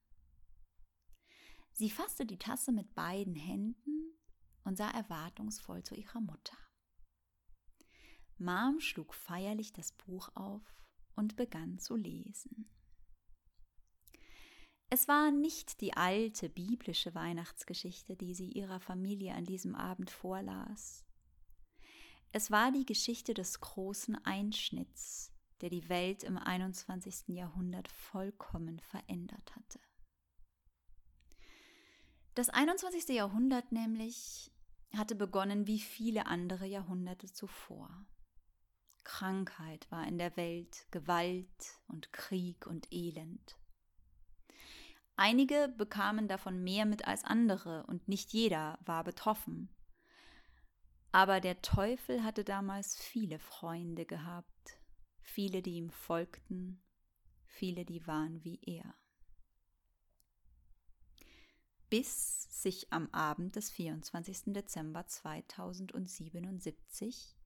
Sie 1.74 1.90
fasste 1.90 2.26
die 2.26 2.38
Tasse 2.38 2.72
mit 2.72 2.96
beiden 2.96 3.36
Händen 3.36 4.18
und 4.64 4.78
sah 4.78 4.90
erwartungsvoll 4.92 5.84
zu 5.84 5.94
ihrer 5.96 6.22
Mutter. 6.22 6.58
Mom 8.38 8.80
schlug 8.80 9.14
feierlich 9.14 9.74
das 9.74 9.92
Buch 9.92 10.30
auf 10.36 10.62
und 11.16 11.36
begann 11.36 11.80
zu 11.80 11.98
lesen. 11.98 12.70
Es 14.94 15.08
war 15.08 15.32
nicht 15.32 15.82
die 15.82 15.98
alte 15.98 16.50
biblische 16.50 17.16
Weihnachtsgeschichte, 17.16 18.16
die 18.16 18.36
sie 18.36 18.52
ihrer 18.52 18.80
Familie 18.80 19.34
an 19.34 19.44
diesem 19.44 19.74
Abend 19.74 20.12
vorlas. 20.12 21.04
Es 22.32 22.52
war 22.52 22.72
die 22.72 22.86
Geschichte 22.86 23.34
des 23.34 23.60
großen 23.60 24.24
Einschnitts, 24.24 25.32
der 25.62 25.72
die 25.72 25.90
Welt 25.90 26.22
im 26.22 26.38
21. 26.38 27.30
Jahrhundert 27.30 27.88
vollkommen 27.88 28.80
verändert 28.82 29.56
hatte. 29.56 29.80
Das 32.36 32.50
21. 32.50 33.16
Jahrhundert 33.16 33.72
nämlich 33.72 34.52
hatte 34.96 35.16
begonnen 35.16 35.66
wie 35.66 35.80
viele 35.80 36.28
andere 36.28 36.68
Jahrhunderte 36.68 37.34
zuvor. 37.34 38.06
Krankheit 39.04 39.90
war 39.90 40.08
in 40.08 40.20
der 40.20 40.38
Welt, 40.38 40.86
Gewalt 40.92 41.82
und 41.88 42.14
Krieg 42.14 42.68
und 42.68 42.94
Elend. 42.94 43.58
Einige 45.16 45.72
bekamen 45.78 46.28
davon 46.28 46.64
mehr 46.64 46.86
mit 46.86 47.08
als 47.08 47.24
andere 47.24 47.86
und 47.86 48.08
nicht 48.08 48.34
jeder 48.34 48.80
war 48.84 49.04
betroffen. 49.04 49.70
Aber 51.12 51.40
der 51.40 51.62
Teufel 51.62 52.24
hatte 52.24 52.44
damals 52.44 52.98
viele 52.98 53.38
Freunde 53.38 54.06
gehabt, 54.06 54.80
viele, 55.22 55.62
die 55.62 55.76
ihm 55.76 55.92
folgten, 55.92 56.84
viele, 57.46 57.86
die 57.86 58.08
waren 58.08 58.44
wie 58.44 58.60
er. 58.64 58.96
Bis 61.92 62.64
sich 62.64 62.92
am 62.92 63.08
Abend 63.12 63.56
des 63.56 63.70
24. 63.70 64.54
Dezember 64.54 65.06
2077 65.06 67.38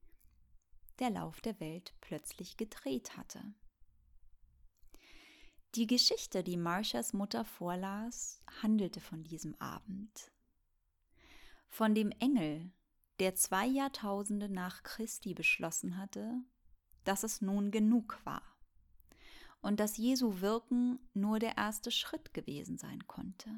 der 1.00 1.10
Lauf 1.10 1.42
der 1.42 1.60
Welt 1.60 1.94
plötzlich 2.00 2.56
gedreht 2.56 3.18
hatte. 3.18 3.44
Die 5.78 5.86
Geschichte, 5.86 6.44
die 6.44 6.58
Marshas 6.58 7.14
Mutter 7.14 7.46
vorlas, 7.46 8.42
handelte 8.64 9.00
von 9.00 9.24
diesem 9.24 9.54
Abend. 9.62 10.32
Von 11.68 11.94
dem 11.94 12.10
Engel, 12.18 12.72
der 13.20 13.36
zwei 13.36 13.68
Jahrtausende 13.68 14.50
nach 14.50 14.82
Christi 14.82 15.36
beschlossen 15.36 15.98
hatte, 15.98 16.34
dass 17.04 17.22
es 17.22 17.42
nun 17.42 17.70
genug 17.70 18.20
war 18.24 18.42
und 19.62 19.80
dass 19.80 19.98
Jesu 19.98 20.42
Wirken 20.42 20.98
nur 21.14 21.38
der 21.38 21.58
erste 21.58 21.92
Schritt 21.92 22.34
gewesen 22.34 22.80
sein 22.80 23.06
konnte. 23.06 23.52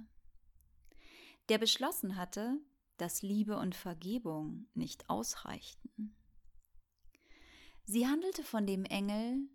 Der 1.47 1.57
beschlossen 1.57 2.17
hatte, 2.17 2.57
dass 2.97 3.21
Liebe 3.21 3.57
und 3.57 3.75
Vergebung 3.75 4.67
nicht 4.73 5.09
ausreichten. 5.09 6.13
Sie 7.85 8.07
handelte 8.07 8.43
von 8.43 8.67
dem 8.67 8.83
Engel, 8.83 9.47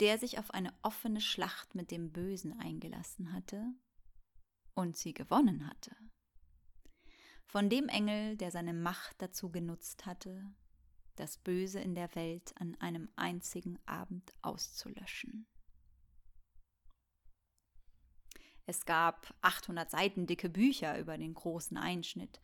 der 0.00 0.18
sich 0.18 0.38
auf 0.38 0.50
eine 0.52 0.72
offene 0.82 1.20
Schlacht 1.20 1.74
mit 1.74 1.90
dem 1.90 2.10
Bösen 2.10 2.58
eingelassen 2.58 3.32
hatte 3.32 3.66
und 4.74 4.96
sie 4.96 5.12
gewonnen 5.12 5.68
hatte. 5.68 5.94
Von 7.46 7.68
dem 7.68 7.88
Engel, 7.88 8.36
der 8.36 8.50
seine 8.50 8.72
Macht 8.72 9.20
dazu 9.20 9.50
genutzt 9.50 10.06
hatte, 10.06 10.54
das 11.16 11.36
Böse 11.36 11.80
in 11.80 11.94
der 11.94 12.14
Welt 12.14 12.54
an 12.58 12.76
einem 12.80 13.10
einzigen 13.16 13.78
Abend 13.86 14.32
auszulöschen. 14.40 15.46
Es 18.66 18.86
gab 18.86 19.34
800 19.42 19.90
Seiten 19.90 20.26
dicke 20.26 20.48
Bücher 20.48 20.98
über 20.98 21.18
den 21.18 21.34
großen 21.34 21.76
Einschnitt, 21.76 22.40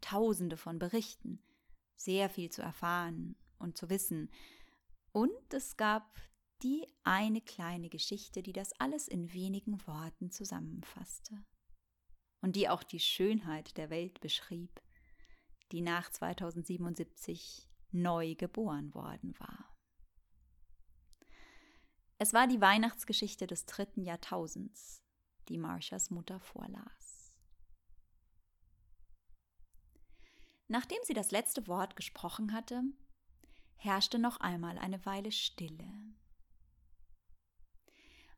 tausende 0.00 0.56
von 0.56 0.78
Berichten, 0.78 1.42
sehr 1.96 2.30
viel 2.30 2.48
zu 2.48 2.62
erfahren 2.62 3.36
und 3.58 3.76
zu 3.76 3.90
wissen. 3.90 4.30
Und 5.10 5.52
es 5.52 5.76
gab 5.76 6.20
die 6.62 6.86
eine 7.02 7.40
kleine 7.40 7.88
Geschichte, 7.88 8.42
die 8.42 8.52
das 8.52 8.72
alles 8.80 9.08
in 9.08 9.32
wenigen 9.32 9.86
Worten 9.86 10.30
zusammenfasste 10.30 11.44
und 12.40 12.56
die 12.56 12.68
auch 12.68 12.82
die 12.82 13.00
Schönheit 13.00 13.76
der 13.76 13.90
Welt 13.90 14.20
beschrieb, 14.20 14.80
die 15.72 15.80
nach 15.80 16.10
2077 16.10 17.68
neu 17.90 18.34
geboren 18.34 18.92
worden 18.94 19.34
war. 19.38 19.74
Es 22.18 22.32
war 22.32 22.46
die 22.46 22.60
Weihnachtsgeschichte 22.60 23.46
des 23.46 23.66
dritten 23.66 24.02
Jahrtausends, 24.02 25.02
die 25.48 25.58
Marshas 25.58 26.10
Mutter 26.10 26.40
vorlas. 26.40 27.32
Nachdem 30.68 30.98
sie 31.02 31.12
das 31.12 31.30
letzte 31.30 31.66
Wort 31.66 31.96
gesprochen 31.96 32.52
hatte, 32.52 32.82
herrschte 33.76 34.18
noch 34.18 34.38
einmal 34.38 34.78
eine 34.78 35.04
Weile 35.04 35.30
Stille. 35.30 36.14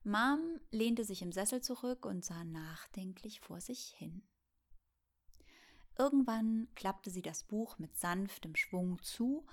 Mom 0.07 0.61
lehnte 0.71 1.05
sich 1.05 1.21
im 1.21 1.33
Sessel 1.33 1.61
zurück 1.63 2.07
und 2.07 2.25
sah 2.25 2.45
nachdenklich 2.45 3.41
vor 3.41 3.61
sich 3.61 3.89
hin. 3.99 4.23
Irgendwann 5.99 6.69
klappte 6.77 7.11
sie 7.11 7.23
das 7.23 7.43
Buch 7.43 7.81
mit 7.81 7.97
sanftem 7.97 8.55
Schwung 8.55 9.03
zu 9.03 9.45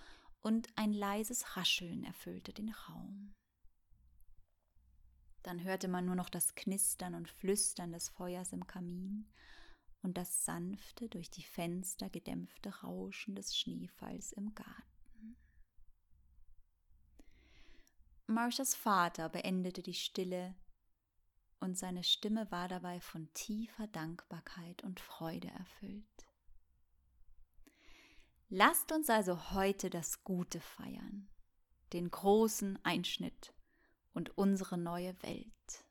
und 0.42 0.68
ein 0.76 0.94
leises 0.94 1.58
Rascheln 1.58 2.04
erfüllte 2.04 2.54
den 2.54 2.70
Raum. 2.70 3.34
Dann 5.42 5.64
hörte 5.64 5.88
man 5.88 6.06
nur 6.06 6.16
noch 6.16 6.30
das 6.30 6.54
Knistern 6.54 7.16
und 7.16 7.32
Flüstern 7.32 7.92
des 7.92 8.10
Feuers 8.10 8.54
im 8.54 8.68
Kamin 8.68 9.28
und 10.04 10.20
das 10.20 10.46
sanfte, 10.46 11.10
durch 11.10 11.32
die 11.32 11.44
Fenster 11.44 12.12
gedämpfte 12.12 12.70
Rauschen 12.82 13.34
des 13.34 13.58
Schneefalls 13.58 14.32
im 14.34 14.54
Garten. 14.54 14.93
Marshas 18.28 18.74
Vater 18.74 19.28
beendete 19.30 19.84
die 19.84 19.94
Stille, 19.94 20.56
und 21.60 21.78
seine 21.78 22.04
Stimme 22.04 22.50
war 22.52 22.68
dabei 22.68 23.00
von 23.00 23.34
tiefer 23.34 23.88
Dankbarkeit 23.88 24.84
und 24.84 25.00
Freude 25.00 25.50
erfüllt. 25.50 26.04
Lasst 28.50 28.92
uns 28.92 29.10
also 29.10 29.52
heute 29.52 29.90
das 29.90 30.24
Gute 30.24 30.60
feiern, 30.60 31.30
den 31.92 32.12
großen 32.12 32.78
Einschnitt 32.84 33.54
und 34.14 34.38
unsere 34.38 34.78
neue 34.78 35.22
Welt. 35.24 35.86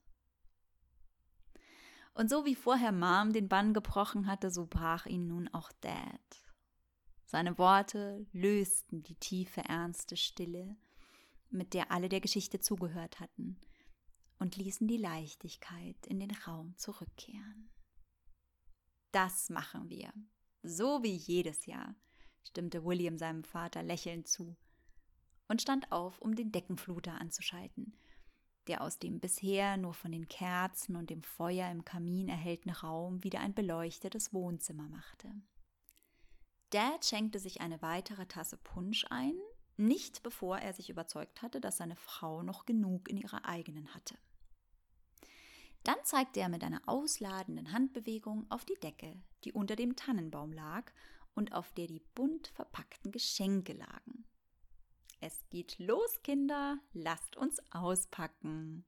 Und 2.14 2.28
so 2.28 2.44
wie 2.44 2.54
vorher 2.54 2.92
Mom 2.92 3.32
den 3.32 3.48
Bann 3.48 3.72
gebrochen 3.72 4.26
hatte, 4.26 4.50
so 4.50 4.66
brach 4.66 5.06
ihn 5.06 5.26
nun 5.26 5.48
auch 5.48 5.72
Dad. 5.80 6.20
Seine 7.24 7.56
Worte 7.56 8.26
lösten 8.32 9.02
die 9.02 9.16
tiefe, 9.16 9.62
ernste 9.62 10.16
Stille 10.16 10.76
mit 11.52 11.74
der 11.74 11.90
alle 11.90 12.08
der 12.08 12.20
Geschichte 12.20 12.60
zugehört 12.60 13.20
hatten, 13.20 13.60
und 14.38 14.56
ließen 14.56 14.88
die 14.88 14.96
Leichtigkeit 14.96 15.96
in 16.06 16.18
den 16.18 16.32
Raum 16.32 16.76
zurückkehren. 16.76 17.70
Das 19.12 19.50
machen 19.50 19.88
wir, 19.88 20.12
so 20.62 21.02
wie 21.02 21.14
jedes 21.14 21.66
Jahr, 21.66 21.94
stimmte 22.42 22.84
William 22.84 23.18
seinem 23.18 23.44
Vater 23.44 23.82
lächelnd 23.82 24.26
zu 24.26 24.56
und 25.48 25.62
stand 25.62 25.92
auf, 25.92 26.20
um 26.20 26.34
den 26.34 26.50
Deckenfluter 26.50 27.20
anzuschalten, 27.20 27.96
der 28.66 28.80
aus 28.80 28.98
dem 28.98 29.20
bisher 29.20 29.76
nur 29.76 29.94
von 29.94 30.10
den 30.10 30.28
Kerzen 30.28 30.96
und 30.96 31.10
dem 31.10 31.22
Feuer 31.22 31.70
im 31.70 31.84
Kamin 31.84 32.28
erhellten 32.28 32.70
Raum 32.70 33.22
wieder 33.22 33.40
ein 33.40 33.54
beleuchtetes 33.54 34.32
Wohnzimmer 34.32 34.88
machte. 34.88 35.30
Dad 36.70 37.04
schenkte 37.04 37.38
sich 37.38 37.60
eine 37.60 37.82
weitere 37.82 38.26
Tasse 38.26 38.56
Punsch 38.56 39.04
ein 39.10 39.34
nicht 39.76 40.22
bevor 40.22 40.58
er 40.58 40.72
sich 40.72 40.90
überzeugt 40.90 41.42
hatte, 41.42 41.60
dass 41.60 41.78
seine 41.78 41.96
Frau 41.96 42.42
noch 42.42 42.66
genug 42.66 43.08
in 43.08 43.16
ihrer 43.16 43.44
eigenen 43.44 43.94
hatte. 43.94 44.16
Dann 45.84 45.98
zeigte 46.04 46.40
er 46.40 46.48
mit 46.48 46.62
einer 46.62 46.82
ausladenden 46.86 47.72
Handbewegung 47.72 48.46
auf 48.50 48.64
die 48.64 48.78
Decke, 48.80 49.20
die 49.44 49.52
unter 49.52 49.74
dem 49.74 49.96
Tannenbaum 49.96 50.52
lag 50.52 50.92
und 51.34 51.52
auf 51.52 51.72
der 51.72 51.86
die 51.86 52.02
bunt 52.14 52.48
verpackten 52.48 53.10
Geschenke 53.10 53.72
lagen. 53.72 54.24
Es 55.20 55.44
geht 55.50 55.78
los, 55.78 56.22
Kinder, 56.22 56.78
lasst 56.92 57.36
uns 57.36 57.60
auspacken. 57.70 58.84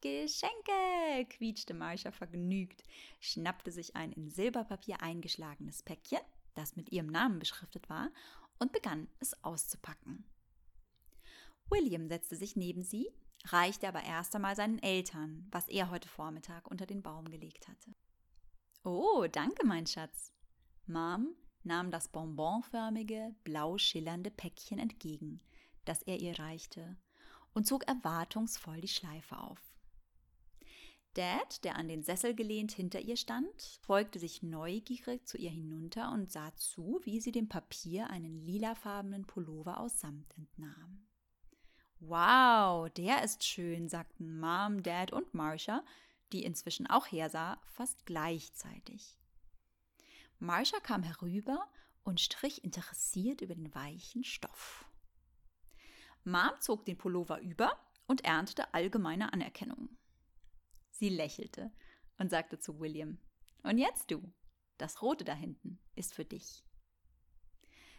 Geschenke! 0.00 1.26
quietschte 1.28 1.74
Marsha 1.74 2.12
vergnügt, 2.12 2.82
schnappte 3.20 3.70
sich 3.70 3.96
ein 3.96 4.12
in 4.12 4.30
Silberpapier 4.30 5.00
eingeschlagenes 5.02 5.82
Päckchen, 5.82 6.20
das 6.54 6.76
mit 6.76 6.90
ihrem 6.90 7.08
Namen 7.08 7.38
beschriftet 7.38 7.88
war, 7.88 8.10
und 8.58 8.72
begann 8.72 9.08
es 9.18 9.42
auszupacken. 9.44 10.24
William 11.68 12.08
setzte 12.08 12.36
sich 12.36 12.56
neben 12.56 12.82
sie, 12.82 13.10
reichte 13.46 13.88
aber 13.88 14.02
erst 14.02 14.34
einmal 14.34 14.56
seinen 14.56 14.78
Eltern, 14.78 15.46
was 15.50 15.68
er 15.68 15.90
heute 15.90 16.08
Vormittag 16.08 16.70
unter 16.70 16.86
den 16.86 17.02
Baum 17.02 17.30
gelegt 17.30 17.68
hatte. 17.68 17.94
Oh, 18.84 19.26
danke, 19.30 19.66
mein 19.66 19.86
Schatz. 19.86 20.32
Mom 20.86 21.34
nahm 21.64 21.90
das 21.90 22.08
bonbonförmige, 22.08 23.34
blau 23.42 23.78
schillernde 23.78 24.30
Päckchen 24.30 24.78
entgegen, 24.78 25.40
das 25.84 26.02
er 26.02 26.20
ihr 26.20 26.38
reichte, 26.38 26.96
und 27.52 27.66
zog 27.66 27.86
erwartungsvoll 27.88 28.80
die 28.80 28.88
Schleife 28.88 29.38
auf. 29.38 29.60
Dad, 31.16 31.64
der 31.64 31.76
an 31.76 31.88
den 31.88 32.02
Sessel 32.02 32.34
gelehnt 32.34 32.72
hinter 32.72 33.00
ihr 33.00 33.16
stand, 33.16 33.80
beugte 33.86 34.18
sich 34.18 34.42
neugierig 34.42 35.26
zu 35.26 35.38
ihr 35.38 35.48
hinunter 35.48 36.12
und 36.12 36.30
sah 36.30 36.54
zu, 36.56 37.00
wie 37.04 37.20
sie 37.20 37.32
dem 37.32 37.48
Papier 37.48 38.10
einen 38.10 38.38
lilafarbenen 38.44 39.24
Pullover 39.24 39.80
aus 39.80 39.98
Samt 39.98 40.36
entnahm. 40.36 41.06
Wow, 42.00 42.90
der 42.90 43.24
ist 43.24 43.44
schön, 43.44 43.88
sagten 43.88 44.38
Mom, 44.38 44.82
Dad 44.82 45.10
und 45.10 45.32
Marsha, 45.32 45.82
die 46.32 46.44
inzwischen 46.44 46.86
auch 46.86 47.06
hersah, 47.06 47.58
fast 47.64 48.04
gleichzeitig. 48.04 49.18
Marsha 50.38 50.80
kam 50.80 51.02
herüber 51.02 51.66
und 52.04 52.20
strich 52.20 52.62
interessiert 52.62 53.40
über 53.40 53.54
den 53.54 53.74
weichen 53.74 54.22
Stoff. 54.22 54.84
Mom 56.24 56.52
zog 56.60 56.84
den 56.84 56.98
Pullover 56.98 57.40
über 57.40 57.72
und 58.06 58.22
erntete 58.22 58.74
allgemeine 58.74 59.32
Anerkennung. 59.32 59.96
Sie 60.98 61.10
lächelte 61.10 61.70
und 62.18 62.30
sagte 62.30 62.58
zu 62.58 62.80
William, 62.80 63.18
Und 63.62 63.76
jetzt 63.76 64.10
du, 64.10 64.32
das 64.78 65.02
Rote 65.02 65.24
da 65.24 65.34
hinten 65.34 65.78
ist 65.94 66.14
für 66.14 66.24
dich. 66.24 66.64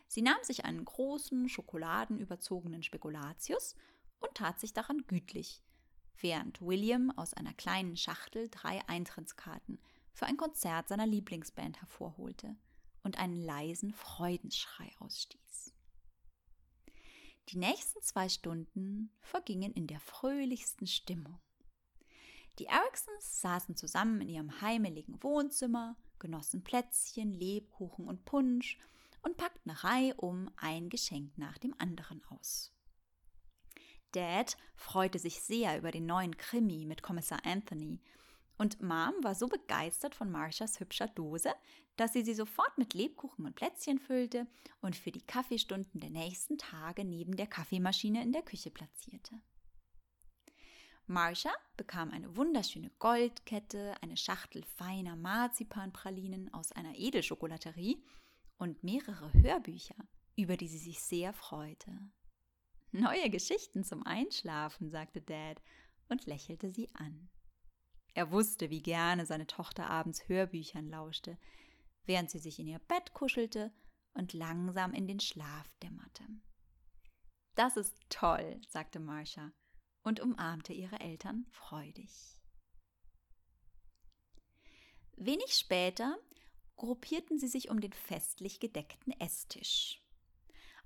Sie 0.08 0.24
nahm 0.24 0.42
sich 0.42 0.66
einen 0.66 0.84
großen, 0.84 1.48
schokoladenüberzogenen 1.48 2.82
Spekulatius 2.82 3.76
und 4.20 4.34
tat 4.34 4.60
sich 4.60 4.74
daran 4.74 5.04
gütlich, 5.06 5.62
während 6.20 6.60
William 6.60 7.12
aus 7.12 7.36
einer 7.36 7.54
kleinen 7.54 7.98
Schachtel 7.98 8.50
drei 8.50 8.82
Eintrittskarten 8.88 9.80
für 10.14 10.26
ein 10.26 10.38
Konzert 10.38 10.88
seiner 10.88 11.06
Lieblingsband 11.06 11.80
hervorholte 11.80 12.56
und 13.04 13.20
einen 13.20 13.40
leisen 13.40 13.94
Freudenschrei 13.94 14.92
ausstieß. 15.00 15.74
Die 17.50 17.58
nächsten 17.60 18.02
zwei 18.02 18.28
Stunden 18.28 19.12
vergingen 19.22 19.72
in 19.74 19.86
der 19.86 20.00
fröhlichsten 20.00 20.88
Stimmung. 20.88 21.40
Die 22.60 22.66
Ericsons 22.66 23.42
saßen 23.42 23.76
zusammen 23.76 24.22
in 24.22 24.30
ihrem 24.30 24.62
heimeligen 24.62 25.22
Wohnzimmer, 25.22 25.96
genossen 26.20 26.64
Plätzchen, 26.64 27.34
Lebkuchen 27.34 28.08
und 28.08 28.26
Punsch 28.26 28.80
und 29.22 29.38
packten 29.38 29.72
reihum 29.72 30.50
ein 30.58 30.90
Geschenk 30.90 31.38
nach 31.38 31.58
dem 31.58 31.76
anderen 31.78 32.24
aus. 32.30 32.74
Dad 34.12 34.58
freute 34.76 35.20
sich 35.20 35.42
sehr 35.42 35.78
über 35.78 35.92
den 35.92 36.06
neuen 36.06 36.38
Krimi 36.38 36.86
mit 36.86 37.04
Kommissar 37.04 37.40
Anthony, 37.46 38.00
und 38.58 38.82
Mom 38.82 39.14
war 39.22 39.36
so 39.36 39.48
begeistert 39.48 40.16
von 40.16 40.32
Marshas 40.32 40.80
hübscher 40.80 41.08
Dose, 41.08 41.54
dass 41.96 42.14
sie 42.14 42.24
sie 42.24 42.34
sofort 42.34 42.78
mit 42.78 42.94
Lebkuchen 42.94 43.46
und 43.46 43.56
Plätzchen 43.56 44.00
füllte 44.00 44.48
und 44.82 44.96
für 44.96 45.12
die 45.12 45.26
Kaffeestunden 45.26 46.00
der 46.00 46.10
nächsten 46.10 46.58
Tage 46.58 47.06
neben 47.06 47.36
der 47.36 47.48
Kaffeemaschine 47.48 48.24
in 48.24 48.32
der 48.32 48.42
Küche 48.42 48.72
platzierte. 48.72 49.36
Marsha 51.10 51.54
bekam 51.78 52.12
eine 52.12 52.36
wunderschöne 52.36 52.92
Goldkette, 53.00 53.96
eine 54.02 54.18
Schachtel 54.18 54.66
feiner 54.76 55.16
Marzipanpralinen 55.16 56.54
aus 56.54 56.74
einer 56.74 56.96
Edelschokolaterie 56.96 58.04
und 58.58 58.84
mehrere 58.84 59.32
Hörbücher, 59.32 59.96
über 60.36 60.58
die 60.58 60.68
sie 60.68 60.78
sich 60.78 61.00
sehr 61.00 61.32
freute. 61.32 61.98
Neue 62.92 63.30
Geschichten 63.30 63.86
zum 63.86 64.06
Einschlafen, 64.06 64.90
sagte 64.90 65.22
Dad 65.22 65.62
und 66.10 66.26
lächelte 66.26 66.70
sie 66.70 66.94
an. 66.94 67.30
Er 68.14 68.32
wusste, 68.32 68.70
wie 68.70 68.82
gerne 68.82 69.26
seine 69.26 69.48
Tochter 69.48 69.90
abends 69.90 70.28
Hörbüchern 70.28 70.90
lauschte, 70.90 71.38
während 72.04 72.32
sie 72.32 72.40
sich 72.40 72.60
in 72.60 72.68
ihr 72.68 72.80
Bett 72.80 73.14
kuschelte 73.14 73.72
und 74.14 74.34
langsam 74.34 74.94
in 74.94 75.08
den 75.08 75.22
Schlaf 75.22 75.74
dämmerte. 75.82 76.24
Das 77.56 77.78
ist 77.78 77.96
toll, 78.10 78.60
sagte 78.68 79.00
Marsha 79.00 79.54
und 80.08 80.22
umarmte 80.22 80.74
ihre 80.74 81.00
Eltern 81.00 81.46
freudig. 81.52 82.38
Wenig 85.18 85.54
später 85.54 86.18
gruppierten 86.78 87.40
sie 87.40 87.48
sich 87.48 87.70
um 87.70 87.82
den 87.82 87.92
festlich 87.92 88.60
gedeckten 88.60 89.12
Esstisch. 89.20 90.02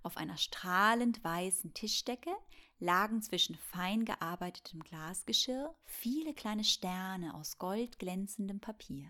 Auf 0.04 0.18
einer 0.18 0.38
strahlend 0.38 1.24
weißen 1.24 1.74
Tischdecke 1.74 2.32
lagen 2.80 3.22
zwischen 3.22 3.56
fein 3.56 4.06
gearbeitetem 4.06 4.82
Glasgeschirr 4.82 5.76
viele 5.86 6.34
kleine 6.34 6.64
Sterne 6.64 7.36
aus 7.36 7.60
goldglänzendem 7.60 8.60
Papier. 8.60 9.08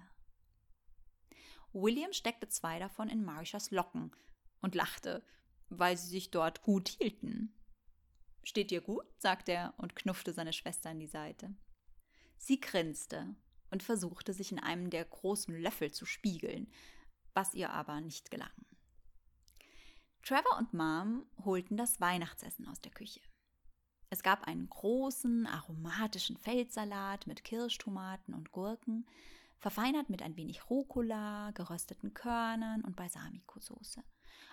William 1.71 2.11
steckte 2.11 2.49
zwei 2.49 2.79
davon 2.79 3.07
in 3.07 3.23
Marshas 3.23 3.71
Locken 3.71 4.11
und 4.61 4.75
lachte, 4.75 5.23
weil 5.69 5.95
sie 5.95 6.09
sich 6.09 6.31
dort 6.31 6.63
gut 6.63 6.89
hielten. 6.89 7.53
Steht 8.43 8.71
dir 8.71 8.81
gut? 8.81 9.05
sagte 9.17 9.51
er 9.51 9.73
und 9.77 9.95
knuffte 9.95 10.33
seine 10.33 10.53
Schwester 10.53 10.91
in 10.91 10.99
die 10.99 11.07
Seite. 11.07 11.53
Sie 12.37 12.59
grinste 12.59 13.35
und 13.69 13.83
versuchte, 13.83 14.33
sich 14.33 14.51
in 14.51 14.59
einem 14.59 14.89
der 14.89 15.05
großen 15.05 15.55
Löffel 15.61 15.91
zu 15.91 16.05
spiegeln, 16.05 16.71
was 17.33 17.53
ihr 17.53 17.69
aber 17.69 18.01
nicht 18.01 18.31
gelang. 18.31 18.49
Trevor 20.23 20.57
und 20.57 20.73
Mom 20.73 21.25
holten 21.43 21.77
das 21.77 21.99
Weihnachtsessen 21.99 22.67
aus 22.67 22.81
der 22.81 22.91
Küche. 22.91 23.21
Es 24.09 24.23
gab 24.23 24.47
einen 24.47 24.69
großen, 24.69 25.47
aromatischen 25.47 26.37
Feldsalat 26.37 27.27
mit 27.27 27.43
Kirschtomaten 27.43 28.33
und 28.33 28.51
Gurken, 28.51 29.07
verfeinert 29.57 30.09
mit 30.09 30.21
ein 30.21 30.35
wenig 30.35 30.69
Rucola, 30.69 31.51
gerösteten 31.51 32.13
Körnern 32.13 32.81
und 32.81 32.95
Balsamico-Soße. 32.95 34.03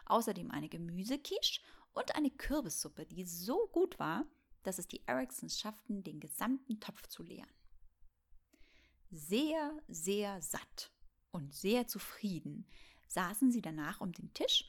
Außerdem 0.07 0.51
eine 0.51 0.68
Gemüsequiche 0.68 1.61
und 1.99 2.15
eine 2.15 2.31
Kürbissuppe, 2.31 3.07
die 3.07 3.25
so 3.25 3.67
gut 3.73 3.99
war, 3.99 4.25
dass 4.63 4.79
es 4.79 4.87
die 4.87 5.03
Ericsons 5.07 5.59
schafften, 5.59 6.05
den 6.05 6.21
gesamten 6.21 6.79
Topf 6.81 7.07
zu 7.09 7.23
leeren. 7.23 7.51
Sehr, 9.11 9.77
sehr 9.89 10.41
satt 10.43 10.93
und 11.33 11.55
sehr 11.55 11.89
zufrieden 11.89 12.67
saßen 13.09 13.51
sie 13.51 13.63
danach 13.63 14.01
um 14.01 14.13
den 14.13 14.33
Tisch 14.35 14.69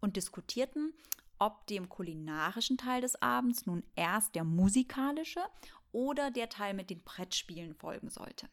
und 0.00 0.16
diskutierten, 0.16 0.94
ob 1.38 1.66
dem 1.66 1.88
kulinarischen 1.88 2.78
Teil 2.78 3.00
des 3.00 3.20
Abends 3.20 3.66
nun 3.66 3.82
erst 3.96 4.34
der 4.34 4.44
musikalische 4.44 5.44
oder 5.92 6.30
der 6.30 6.48
Teil 6.48 6.74
mit 6.74 6.90
den 6.90 7.02
Brettspielen 7.02 7.74
folgen 7.74 8.10
sollte. 8.10 8.48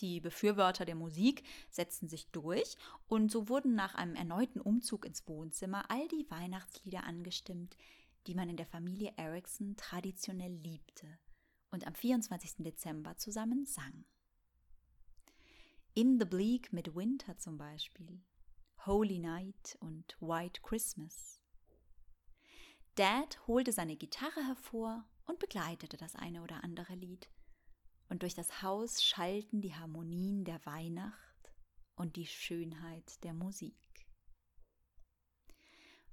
Die 0.00 0.20
Befürworter 0.20 0.84
der 0.84 0.96
Musik 0.96 1.44
setzten 1.70 2.08
sich 2.08 2.26
durch 2.30 2.76
und 3.06 3.30
so 3.30 3.48
wurden 3.48 3.74
nach 3.74 3.94
einem 3.94 4.16
erneuten 4.16 4.60
Umzug 4.60 5.04
ins 5.04 5.26
Wohnzimmer 5.28 5.88
all 5.88 6.08
die 6.08 6.28
Weihnachtslieder 6.30 7.04
angestimmt, 7.04 7.76
die 8.26 8.34
man 8.34 8.48
in 8.48 8.56
der 8.56 8.66
Familie 8.66 9.12
Erickson 9.16 9.76
traditionell 9.76 10.52
liebte 10.52 11.06
und 11.70 11.86
am 11.86 11.94
24. 11.94 12.54
Dezember 12.58 13.16
zusammen 13.16 13.66
sang. 13.66 14.04
In 15.94 16.18
the 16.18 16.24
Bleak 16.24 16.72
mit 16.72 16.96
Winter 16.96 17.38
zum 17.38 17.56
Beispiel, 17.56 18.20
Holy 18.86 19.18
Night 19.20 19.76
und 19.80 20.16
White 20.20 20.60
Christmas. 20.62 21.40
Dad 22.96 23.38
holte 23.46 23.72
seine 23.72 23.96
Gitarre 23.96 24.44
hervor 24.44 25.04
und 25.26 25.38
begleitete 25.38 25.96
das 25.96 26.16
eine 26.16 26.42
oder 26.42 26.64
andere 26.64 26.94
Lied– 26.94 27.28
und 28.08 28.22
durch 28.22 28.34
das 28.34 28.62
Haus 28.62 29.02
schallten 29.02 29.60
die 29.60 29.74
Harmonien 29.74 30.44
der 30.44 30.64
Weihnacht 30.66 31.52
und 31.96 32.16
die 32.16 32.26
Schönheit 32.26 33.22
der 33.24 33.34
Musik. 33.34 33.74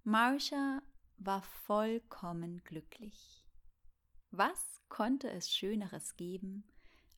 Marsha 0.03 0.81
war 1.17 1.41
vollkommen 1.41 2.63
glücklich. 2.63 3.45
Was 4.31 4.81
konnte 4.89 5.29
es 5.29 5.53
Schöneres 5.53 6.15
geben 6.15 6.63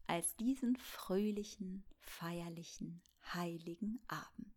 als 0.07 0.35
diesen 0.35 0.75
fröhlichen, 0.75 1.85
feierlichen, 1.99 3.01
heiligen 3.33 4.01
Abend? 4.07 4.52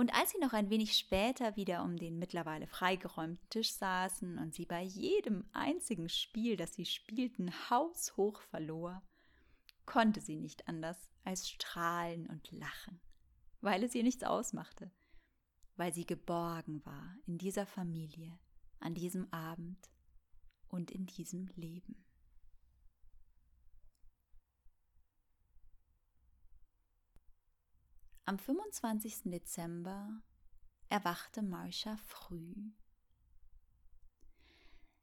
Und 0.00 0.14
als 0.14 0.30
sie 0.30 0.38
noch 0.38 0.54
ein 0.54 0.70
wenig 0.70 0.96
später 0.96 1.56
wieder 1.56 1.84
um 1.84 1.98
den 1.98 2.18
mittlerweile 2.18 2.66
freigeräumten 2.66 3.46
Tisch 3.50 3.72
saßen 3.72 4.38
und 4.38 4.54
sie 4.54 4.64
bei 4.64 4.80
jedem 4.80 5.44
einzigen 5.52 6.08
Spiel, 6.08 6.56
das 6.56 6.72
sie 6.72 6.86
spielten, 6.86 7.52
haushoch 7.68 8.40
verlor, 8.40 9.02
konnte 9.84 10.22
sie 10.22 10.36
nicht 10.36 10.66
anders 10.68 11.10
als 11.22 11.50
strahlen 11.50 12.26
und 12.28 12.50
lachen, 12.50 12.98
weil 13.60 13.84
es 13.84 13.94
ihr 13.94 14.02
nichts 14.02 14.24
ausmachte, 14.24 14.90
weil 15.76 15.92
sie 15.92 16.06
geborgen 16.06 16.82
war 16.86 17.14
in 17.26 17.36
dieser 17.36 17.66
Familie, 17.66 18.38
an 18.78 18.94
diesem 18.94 19.30
Abend 19.34 19.90
und 20.68 20.90
in 20.90 21.04
diesem 21.04 21.50
Leben. 21.56 22.06
Am 28.24 28.38
25. 28.38 29.22
Dezember 29.24 30.22
erwachte 30.88 31.42
Marsha 31.42 31.96
früh. 31.96 32.54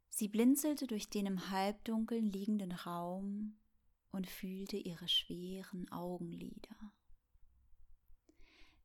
Sie 0.09 0.27
blinzelte 0.27 0.87
durch 0.87 1.09
den 1.09 1.25
im 1.25 1.49
Halbdunkeln 1.49 2.25
liegenden 2.31 2.71
Raum 2.71 3.57
und 4.11 4.27
fühlte 4.27 4.77
ihre 4.77 5.07
schweren 5.07 5.91
Augenlider. 5.91 6.93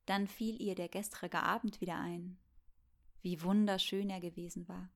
Dann 0.05 0.27
fiel 0.27 0.61
ihr 0.61 0.75
der 0.75 0.89
gestrige 0.89 1.41
Abend 1.41 1.79
wieder 1.79 1.97
ein, 1.97 2.37
wie 3.21 3.41
wunderschön 3.41 4.09
er 4.09 4.19
gewesen 4.19 4.67
war 4.67 4.91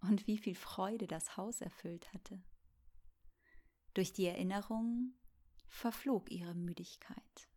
und 0.00 0.26
wie 0.26 0.38
viel 0.38 0.56
Freude 0.56 1.06
das 1.06 1.36
Haus 1.36 1.60
erfüllt 1.60 2.12
hatte. 2.12 2.42
Durch 3.94 4.12
die 4.12 4.26
Erinnerung 4.26 5.14
verflog 5.68 6.30
ihre 6.30 6.54
Müdigkeit. 6.54 7.51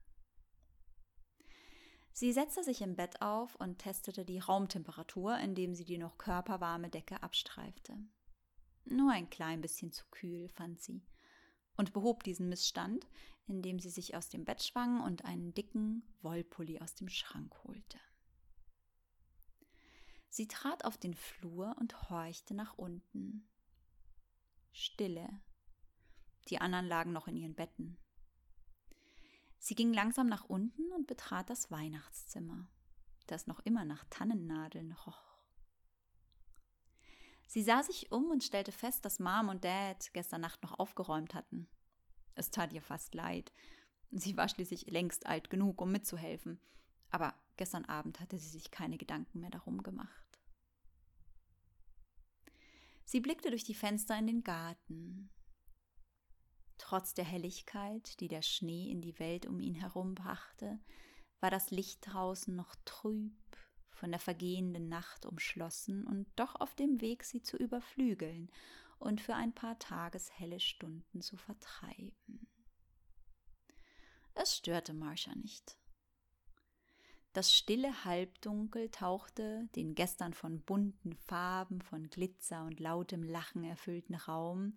Sie 2.17 2.31
setzte 2.31 2.63
sich 2.63 2.81
im 2.81 2.95
Bett 2.95 3.21
auf 3.21 3.55
und 3.55 3.77
testete 3.77 4.23
die 4.23 4.39
Raumtemperatur, 4.39 5.37
indem 5.37 5.75
sie 5.75 5.83
die 5.83 5.97
noch 5.97 6.17
körperwarme 6.17 6.89
Decke 6.89 7.21
abstreifte. 7.21 7.97
Nur 8.85 9.11
ein 9.11 9.29
klein 9.29 9.59
bisschen 9.59 9.91
zu 9.91 10.05
kühl, 10.11 10.47
fand 10.47 10.79
sie, 10.79 11.03
und 11.75 11.91
behob 11.91 12.23
diesen 12.23 12.47
Missstand, 12.47 13.05
indem 13.47 13.79
sie 13.79 13.89
sich 13.89 14.15
aus 14.15 14.29
dem 14.29 14.45
Bett 14.45 14.63
schwang 14.63 15.01
und 15.01 15.25
einen 15.25 15.53
dicken 15.53 16.03
Wollpulli 16.21 16.79
aus 16.79 16.95
dem 16.95 17.09
Schrank 17.09 17.53
holte. 17.65 17.99
Sie 20.29 20.47
trat 20.47 20.85
auf 20.85 20.97
den 20.97 21.15
Flur 21.15 21.75
und 21.81 22.09
horchte 22.09 22.53
nach 22.53 22.77
unten. 22.77 23.45
Stille. 24.71 25.41
Die 26.47 26.61
anderen 26.61 26.87
lagen 26.87 27.11
noch 27.11 27.27
in 27.27 27.35
ihren 27.35 27.55
Betten. 27.55 27.97
Sie 29.65 29.73
ging 29.73 29.95
langsam 29.95 30.27
nach 30.27 30.43
unten 30.43 30.91
und 30.91 31.07
betrat 31.07 31.49
das 31.49 31.71
Weihnachtszimmer, 31.71 32.67
das 33.25 33.47
noch 33.47 33.59
immer 33.61 33.83
nach 33.83 34.05
Tannennadeln 34.11 34.91
roch. 34.91 35.39
Sie 37.47 37.63
sah 37.63 37.81
sich 37.81 38.11
um 38.11 38.29
und 38.29 38.43
stellte 38.43 38.71
fest, 38.71 39.05
dass 39.05 39.17
Mom 39.17 39.49
und 39.49 39.63
Dad 39.63 40.13
gestern 40.13 40.41
Nacht 40.41 40.61
noch 40.61 40.77
aufgeräumt 40.77 41.33
hatten. 41.33 41.67
Es 42.35 42.51
tat 42.51 42.73
ihr 42.73 42.81
fast 42.83 43.15
leid. 43.15 43.51
Sie 44.11 44.37
war 44.37 44.49
schließlich 44.49 44.85
längst 44.91 45.25
alt 45.25 45.49
genug, 45.49 45.81
um 45.81 45.91
mitzuhelfen. 45.91 46.59
Aber 47.09 47.33
gestern 47.57 47.85
Abend 47.85 48.19
hatte 48.19 48.37
sie 48.37 48.49
sich 48.49 48.69
keine 48.69 48.99
Gedanken 48.99 49.39
mehr 49.39 49.49
darum 49.49 49.81
gemacht. 49.81 50.39
Sie 53.03 53.19
blickte 53.19 53.49
durch 53.49 53.63
die 53.63 53.73
Fenster 53.73 54.15
in 54.15 54.27
den 54.27 54.43
Garten. 54.43 55.31
Trotz 56.77 57.13
der 57.13 57.25
Helligkeit, 57.25 58.19
die 58.19 58.27
der 58.27 58.41
Schnee 58.41 58.89
in 58.91 59.01
die 59.01 59.17
Welt 59.19 59.45
um 59.45 59.59
ihn 59.59 59.75
herum 59.75 60.15
brachte, 60.15 60.79
war 61.39 61.49
das 61.49 61.71
Licht 61.71 61.99
draußen 62.01 62.55
noch 62.55 62.75
trüb, 62.85 63.33
von 63.91 64.11
der 64.11 64.19
vergehenden 64.19 64.89
Nacht 64.89 65.25
umschlossen 65.25 66.05
und 66.05 66.27
doch 66.35 66.55
auf 66.55 66.75
dem 66.75 67.01
Weg, 67.01 67.23
sie 67.23 67.41
zu 67.41 67.57
überflügeln 67.57 68.51
und 68.99 69.21
für 69.21 69.35
ein 69.35 69.53
paar 69.53 69.79
tageshelle 69.79 70.59
Stunden 70.59 71.21
zu 71.21 71.37
vertreiben. 71.37 72.47
Es 74.33 74.57
störte 74.57 74.93
Marsha 74.93 75.33
nicht. 75.35 75.77
Das 77.31 77.53
stille 77.53 78.05
Halbdunkel 78.05 78.89
tauchte 78.91 79.67
den 79.75 79.93
gestern 79.93 80.33
von 80.33 80.61
bunten 80.61 81.13
Farben, 81.15 81.81
von 81.81 82.09
Glitzer 82.09 82.63
und 82.63 82.79
lautem 82.79 83.23
Lachen 83.23 83.63
erfüllten 83.63 84.15
Raum 84.15 84.73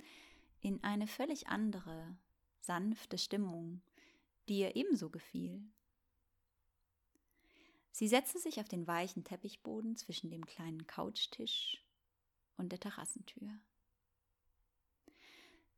in 0.60 0.82
eine 0.82 1.06
völlig 1.06 1.48
andere, 1.48 2.16
sanfte 2.60 3.18
Stimmung, 3.18 3.82
die 4.48 4.60
ihr 4.60 4.76
ebenso 4.76 5.10
gefiel. 5.10 5.62
Sie 7.90 8.08
setzte 8.08 8.38
sich 8.38 8.60
auf 8.60 8.68
den 8.68 8.86
weichen 8.86 9.24
Teppichboden 9.24 9.96
zwischen 9.96 10.30
dem 10.30 10.46
kleinen 10.46 10.86
Couchtisch 10.86 11.84
und 12.56 12.70
der 12.70 12.80
Terrassentür. 12.80 13.58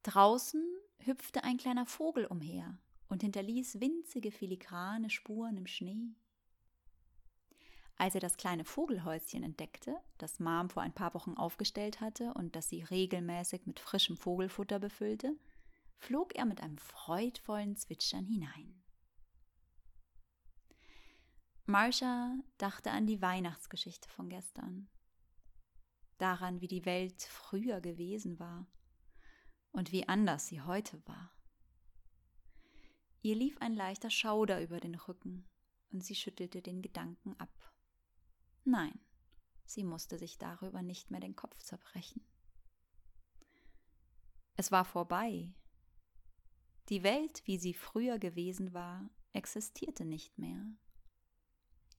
Draußen 0.02 0.62
hüpfte 0.98 1.44
ein 1.44 1.56
kleiner 1.56 1.86
Vogel 1.86 2.26
umher 2.26 2.78
und 3.08 3.22
hinterließ 3.22 3.80
winzige 3.80 4.30
filigrane 4.30 5.10
Spuren 5.10 5.56
im 5.56 5.66
Schnee. 5.66 6.14
Als 8.00 8.14
er 8.14 8.22
das 8.22 8.38
kleine 8.38 8.64
Vogelhäuschen 8.64 9.42
entdeckte, 9.42 9.94
das 10.16 10.40
Mom 10.40 10.70
vor 10.70 10.82
ein 10.82 10.94
paar 10.94 11.12
Wochen 11.12 11.34
aufgestellt 11.34 12.00
hatte 12.00 12.32
und 12.32 12.56
das 12.56 12.70
sie 12.70 12.82
regelmäßig 12.82 13.66
mit 13.66 13.78
frischem 13.78 14.16
Vogelfutter 14.16 14.78
befüllte, 14.78 15.38
flog 15.98 16.34
er 16.34 16.46
mit 16.46 16.62
einem 16.62 16.78
freudvollen 16.78 17.76
Zwitschern 17.76 18.24
hinein. 18.24 18.82
Marsha 21.66 22.38
dachte 22.56 22.90
an 22.90 23.06
die 23.06 23.20
Weihnachtsgeschichte 23.20 24.08
von 24.08 24.30
gestern, 24.30 24.88
daran, 26.16 26.62
wie 26.62 26.68
die 26.68 26.86
Welt 26.86 27.20
früher 27.20 27.82
gewesen 27.82 28.38
war 28.38 28.66
und 29.72 29.92
wie 29.92 30.08
anders 30.08 30.46
sie 30.46 30.62
heute 30.62 31.06
war. 31.06 31.30
Ihr 33.20 33.36
lief 33.36 33.58
ein 33.60 33.74
leichter 33.74 34.08
Schauder 34.08 34.62
über 34.62 34.80
den 34.80 34.94
Rücken 34.94 35.46
und 35.92 36.02
sie 36.02 36.14
schüttelte 36.14 36.62
den 36.62 36.80
Gedanken 36.80 37.38
ab. 37.38 37.69
Nein, 38.64 38.98
sie 39.64 39.84
musste 39.84 40.18
sich 40.18 40.38
darüber 40.38 40.82
nicht 40.82 41.10
mehr 41.10 41.20
den 41.20 41.36
Kopf 41.36 41.62
zerbrechen. 41.62 42.22
Es 44.56 44.70
war 44.70 44.84
vorbei. 44.84 45.54
Die 46.88 47.02
Welt, 47.02 47.42
wie 47.46 47.58
sie 47.58 47.72
früher 47.72 48.18
gewesen 48.18 48.74
war, 48.74 49.08
existierte 49.32 50.04
nicht 50.04 50.38
mehr. 50.38 50.66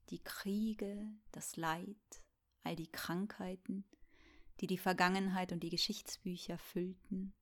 Die 0.10 0.24
Kriege, 0.24 1.08
das 1.32 1.56
Leid, 1.56 2.22
all 2.64 2.76
die 2.76 2.92
Krankheiten, 2.92 3.86
die 4.60 4.68
die 4.68 4.78
Vergangenheit 4.78 5.52
und 5.52 5.64
die 5.64 5.70
Geschichtsbücher 5.70 6.58
füllten, 6.58 7.34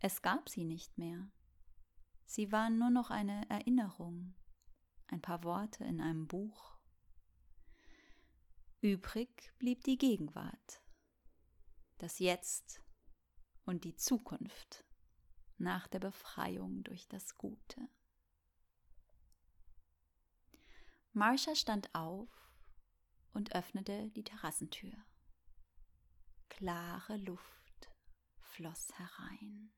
es 0.00 0.22
gab 0.22 0.48
sie 0.48 0.64
nicht 0.64 0.98
mehr. 0.98 1.30
Sie 2.26 2.50
waren 2.50 2.78
nur 2.78 2.90
noch 2.90 3.10
eine 3.10 3.48
Erinnerung, 3.48 4.34
ein 5.06 5.20
paar 5.20 5.44
Worte 5.44 5.84
in 5.84 6.00
einem 6.00 6.26
Buch. 6.26 6.76
Übrig 8.82 9.52
blieb 9.60 9.84
die 9.84 9.96
Gegenwart, 9.96 10.82
das 11.98 12.18
Jetzt 12.18 12.82
und 13.64 13.84
die 13.84 13.94
Zukunft 13.94 14.84
nach 15.56 15.86
der 15.86 16.00
Befreiung 16.00 16.82
durch 16.82 17.06
das 17.06 17.38
Gute. 17.38 17.88
Marsha 21.12 21.54
stand 21.54 21.94
auf 21.94 22.28
und 23.32 23.54
öffnete 23.54 24.10
die 24.10 24.24
Terrassentür. 24.24 24.92
Klare 26.48 27.18
Luft 27.18 27.88
floss 28.40 28.88
herein. 28.98 29.72